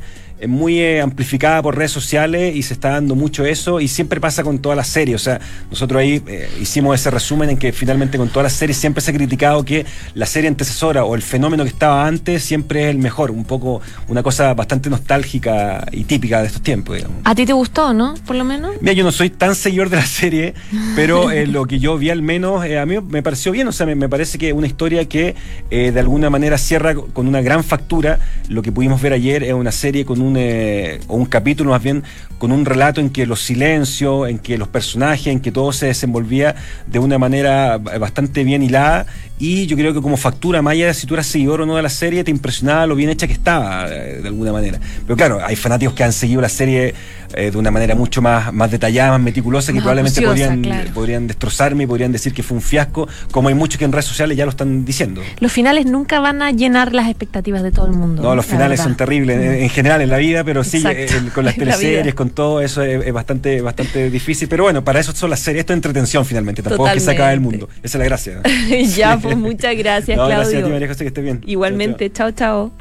muy 0.47 0.79
eh, 0.81 1.01
amplificada 1.01 1.63
por 1.63 1.77
redes 1.77 1.91
sociales 1.91 2.55
y 2.55 2.63
se 2.63 2.75
está 2.75 2.91
dando 2.91 3.15
mucho 3.15 3.45
eso 3.45 3.81
y 3.81 3.89
siempre 3.89 4.21
pasa 4.21 4.45
con 4.45 4.59
todas 4.59 4.77
las 4.77 4.87
series. 4.87 5.17
O 5.17 5.25
sea, 5.25 5.41
nosotros 5.71 6.01
ahí 6.01 6.23
eh, 6.27 6.49
hicimos 6.61 6.95
ese 6.95 7.11
resumen 7.11 7.51
en 7.51 7.57
que 7.57 7.73
finalmente 7.73 8.19
con 8.19 8.29
todas 8.29 8.45
las 8.45 8.53
series 8.53 8.77
siempre 8.77 9.01
se 9.01 9.11
ha 9.11 9.15
criticado 9.15 9.65
que 9.65 9.85
la 10.15 10.27
serie 10.27 10.49
antecesora 10.49 11.05
o 11.05 11.15
el 11.15 11.23
fenómeno 11.23 11.65
que 11.65 11.71
estaba 11.71 12.07
antes 12.07 12.45
siempre 12.45 12.85
es 12.85 12.91
el 12.91 12.99
mejor, 12.99 13.31
un 13.31 13.45
poco 13.45 13.81
una 14.07 14.23
cosa 14.23 14.55
bastante 14.55 14.91
nostálgica 14.91 15.87
y 15.91 16.05
típica 16.05 16.41
de 16.41 16.49
estos 16.49 16.63
tiempos. 16.63 16.99
¿A 17.25 17.35
ti 17.35 17.47
te 17.47 17.53
gustó, 17.53 17.93
no? 17.93 18.15
Por 18.27 18.37
lo 18.37 18.45
menos. 18.45 18.77
Mira, 18.81 18.93
yo 18.93 19.05
no 19.05 19.13
soy 19.13 19.31
tan 19.31 19.55
seguidor 19.55 19.78
de 19.87 19.97
la 19.97 20.07
serie, 20.07 20.55
pero 20.97 21.31
eh, 21.31 21.47
lo 21.47 21.67
que 21.67 21.79
yo 21.79 21.97
vi 21.97 22.11
al 22.11 22.23
menos 22.23 22.65
a 22.65 22.87
mí 22.87 22.97
me 23.09 23.23
pareció 23.23 23.53
bien. 23.53 23.69
O 23.69 23.73
sea, 23.73 23.87
me, 23.87 24.09
parece 24.09 24.39
que 24.39 24.53
una 24.53 24.67
historia 24.67 25.09
que 25.09 25.37
de 25.71 26.01
alguna 26.01 26.31
manera 26.31 26.59
cierra 26.59 26.95
con 26.95 27.29
una 27.29 27.41
gran 27.41 27.65
factura. 27.65 28.19
Lo 28.49 28.63
que 28.63 28.73
pudimos 28.73 29.01
ver 29.01 29.13
ayer 29.13 29.43
es 29.43 29.53
una 29.53 29.73
serie 29.73 30.05
con 30.05 30.21
un 30.21 30.37
eh, 30.37 31.01
o 31.09 31.17
un 31.17 31.27
capítulo 31.27 31.71
más 31.71 31.83
bien 31.83 32.03
con 32.39 32.53
un 32.53 32.65
relato 32.65 33.01
en 33.01 33.11
que 33.11 33.27
los 33.27 33.41
silencios, 33.41 34.29
en 34.29 34.39
que 34.39 34.59
los 34.59 34.69
personajes, 34.69 35.27
en 35.27 35.41
que 35.41 35.51
todo 35.51 35.73
se 35.73 35.87
desenvolvía 35.87 36.55
de 36.87 36.99
una 36.99 37.19
manera 37.19 37.79
bastante 37.79 38.45
bien 38.45 38.63
hilada 38.63 39.07
y 39.39 39.67
yo 39.67 39.77
creo 39.77 39.95
que 39.95 40.03
como 40.03 40.17
factura, 40.17 40.63
más 40.63 40.73
allá 40.73 40.87
de 40.87 40.95
si 40.95 41.07
tú 41.07 41.15
eras 41.15 41.27
seguidor 41.27 41.61
o 41.61 41.67
no 41.67 41.77
de 41.77 41.83
la 41.83 41.89
serie, 41.89 42.25
te 42.25 42.31
impresionaba 42.31 42.87
lo 42.87 42.95
bien 42.95 43.11
hecha 43.11 43.27
que 43.27 43.33
estaba, 43.33 43.87
eh, 43.89 44.21
de 44.21 44.29
alguna 44.29 44.53
manera. 44.53 44.81
Pero 45.07 45.17
claro, 45.17 45.41
hay 45.45 45.57
fanáticos 45.57 45.95
que 45.95 46.05
han 46.05 46.13
seguido 46.13 46.41
la 46.41 46.49
serie 46.49 46.95
eh, 47.35 47.51
de 47.51 47.59
una 47.59 47.71
manera 47.71 47.95
mucho 47.95 48.23
más, 48.23 48.53
más 48.53 48.71
detallada, 48.71 49.13
más 49.13 49.21
meticulosa, 49.21 49.73
que 49.73 49.81
probablemente 49.81 50.23
podrían, 50.23 50.63
podrían 50.95 51.27
destrozarme 51.27 51.85
y 51.85 51.87
podrían 51.87 52.11
decir 52.11 52.33
que 52.33 52.43
fue 52.43 52.57
un 52.57 52.63
fiasco, 52.63 53.07
como 53.31 53.49
hay 53.49 53.55
muchos 53.55 53.79
que 53.79 53.85
en 53.85 53.93
redes 53.93 54.07
sociales 54.07 54.37
ya 54.37 54.45
lo 54.45 54.51
están 54.51 54.85
diciendo. 54.85 55.23
Los 55.39 55.53
finales 55.53 55.87
nunca 55.87 56.21
van 56.21 56.43
a 56.43 56.51
llenar 56.51 56.95
las 56.95 57.09
expectativas 57.09 57.63
de 57.63 57.71
todo 57.71 57.87
el 57.87 57.93
mundo. 57.93 58.23
No, 58.23 58.35
los 58.35 58.47
finales 58.47 58.81
son 58.81 58.97
terribles 58.97 59.39
en, 59.39 59.69
general 59.69 60.01
en 60.01 60.09
la 60.09 60.17
vida, 60.17 60.43
pero 60.43 60.65
sí, 60.65 60.83
eh, 60.85 61.07
con 61.35 61.45
las 61.45 61.55
teleseries, 61.57 62.15
con 62.15 62.31
todo 62.31 62.61
eso 62.61 62.83
es, 62.83 63.13
bastante, 63.13 63.61
bastante 63.61 64.11
difícil. 64.11 64.49
Pero 64.49 64.65
bueno, 64.65 64.83
para 64.83 64.99
eso 64.99 65.15
son 65.15 65.31
las 65.31 65.41
series, 65.41 65.61
esto 65.61 65.75
es 65.75 65.77
entretención 65.77 66.25
finalmente, 66.25 66.63
tampoco 66.63 66.89
es 66.89 66.95
que 66.95 67.01
se 67.01 67.11
acabe 67.11 67.35
el 67.35 67.41
mundo. 67.41 67.69
Esa 67.83 67.99
es 67.99 68.01
la 68.01 68.05
gracia. 68.05 68.43
ya, 68.97 69.19
muchas 69.37 69.77
gracias, 69.77 70.17
Claudio. 70.17 70.37
Gracias 70.37 70.63
a 70.63 70.67
ti, 70.67 70.73
María 70.73 70.89
José, 70.89 71.05
que 71.05 71.09
esté 71.09 71.21
bien. 71.23 71.41
Igualmente, 71.47 72.11
chao, 72.13 72.31
chao. 72.33 72.73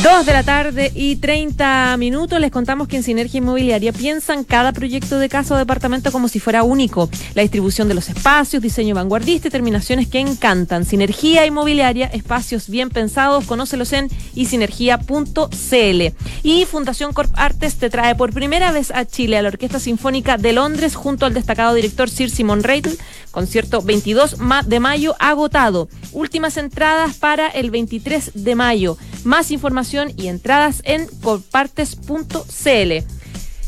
Dos 0.00 0.24
de 0.24 0.32
la 0.32 0.42
tarde 0.42 0.90
y 0.94 1.16
30 1.16 1.98
minutos. 1.98 2.40
Les 2.40 2.50
contamos 2.50 2.88
que 2.88 2.96
en 2.96 3.02
Sinergia 3.02 3.36
Inmobiliaria 3.38 3.92
piensan 3.92 4.42
cada 4.42 4.72
proyecto 4.72 5.18
de 5.18 5.28
casa 5.28 5.54
o 5.54 5.58
departamento 5.58 6.10
como 6.10 6.28
si 6.28 6.40
fuera 6.40 6.62
único. 6.62 7.10
La 7.34 7.42
distribución 7.42 7.88
de 7.88 7.94
los 7.94 8.08
espacios, 8.08 8.62
diseño 8.62 8.94
vanguardista 8.94 9.48
y 9.48 9.50
terminaciones 9.50 10.08
que 10.08 10.18
encantan. 10.18 10.86
Sinergia 10.86 11.44
Inmobiliaria, 11.44 12.06
espacios 12.06 12.70
bien 12.70 12.88
pensados. 12.88 13.44
Conócelos 13.44 13.92
en 13.92 14.08
isinergia.cl. 14.34 16.02
Y 16.42 16.64
Fundación 16.64 17.12
Corp 17.12 17.30
Artes 17.34 17.74
te 17.74 17.90
trae 17.90 18.14
por 18.14 18.32
primera 18.32 18.72
vez 18.72 18.92
a 18.92 19.04
Chile 19.04 19.36
a 19.36 19.42
la 19.42 19.48
Orquesta 19.48 19.78
Sinfónica 19.78 20.38
de 20.38 20.54
Londres 20.54 20.94
junto 20.94 21.26
al 21.26 21.34
destacado 21.34 21.74
director 21.74 22.08
Sir 22.08 22.30
Simon 22.30 22.62
Rattle. 22.62 22.96
Concierto 23.32 23.82
22 23.82 24.36
de 24.66 24.78
mayo 24.78 25.16
agotado. 25.18 25.88
Últimas 26.12 26.56
entradas 26.56 27.16
para 27.16 27.48
el 27.48 27.72
23 27.72 28.32
de 28.34 28.54
mayo. 28.54 28.96
Más 29.24 29.50
información 29.50 30.12
y 30.16 30.28
entradas 30.28 30.82
en 30.84 31.08
compartes.cl. 31.22 32.92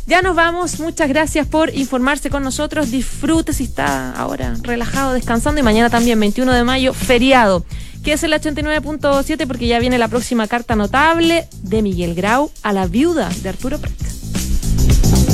Ya 0.07 0.21
nos 0.21 0.37
vamos. 0.37 0.81
Muchas 0.81 1.09
gracias 1.09 1.47
por 1.47 1.75
informarse 1.75 2.29
con 2.29 2.43
nosotros. 2.43 2.91
Disfrute 2.91 3.55
si 3.55 3.65
está 3.65 4.13
ahora 4.13 4.55
relajado, 4.63 5.15
descansando. 5.15 5.61
Y 5.61 5.65
mañana 5.65 5.89
también, 5.89 6.21
21 6.21 6.53
de 6.53 6.63
mayo, 6.63 6.93
feriado. 6.93 7.65
Que 8.05 8.13
es 8.13 8.23
el 8.23 8.35
89.7 8.35 9.47
porque 9.47 9.67
ya 9.67 9.79
viene 9.79 9.97
la 9.97 10.09
próxima 10.09 10.47
carta 10.47 10.77
notable 10.77 11.49
de 11.63 11.81
Miguel 11.81 12.15
Grau 12.15 12.51
a 12.63 12.75
la 12.75 12.87
viuda 12.87 13.31
de 13.43 13.49
Arturo 13.49 13.79
Prat. 13.79 14.24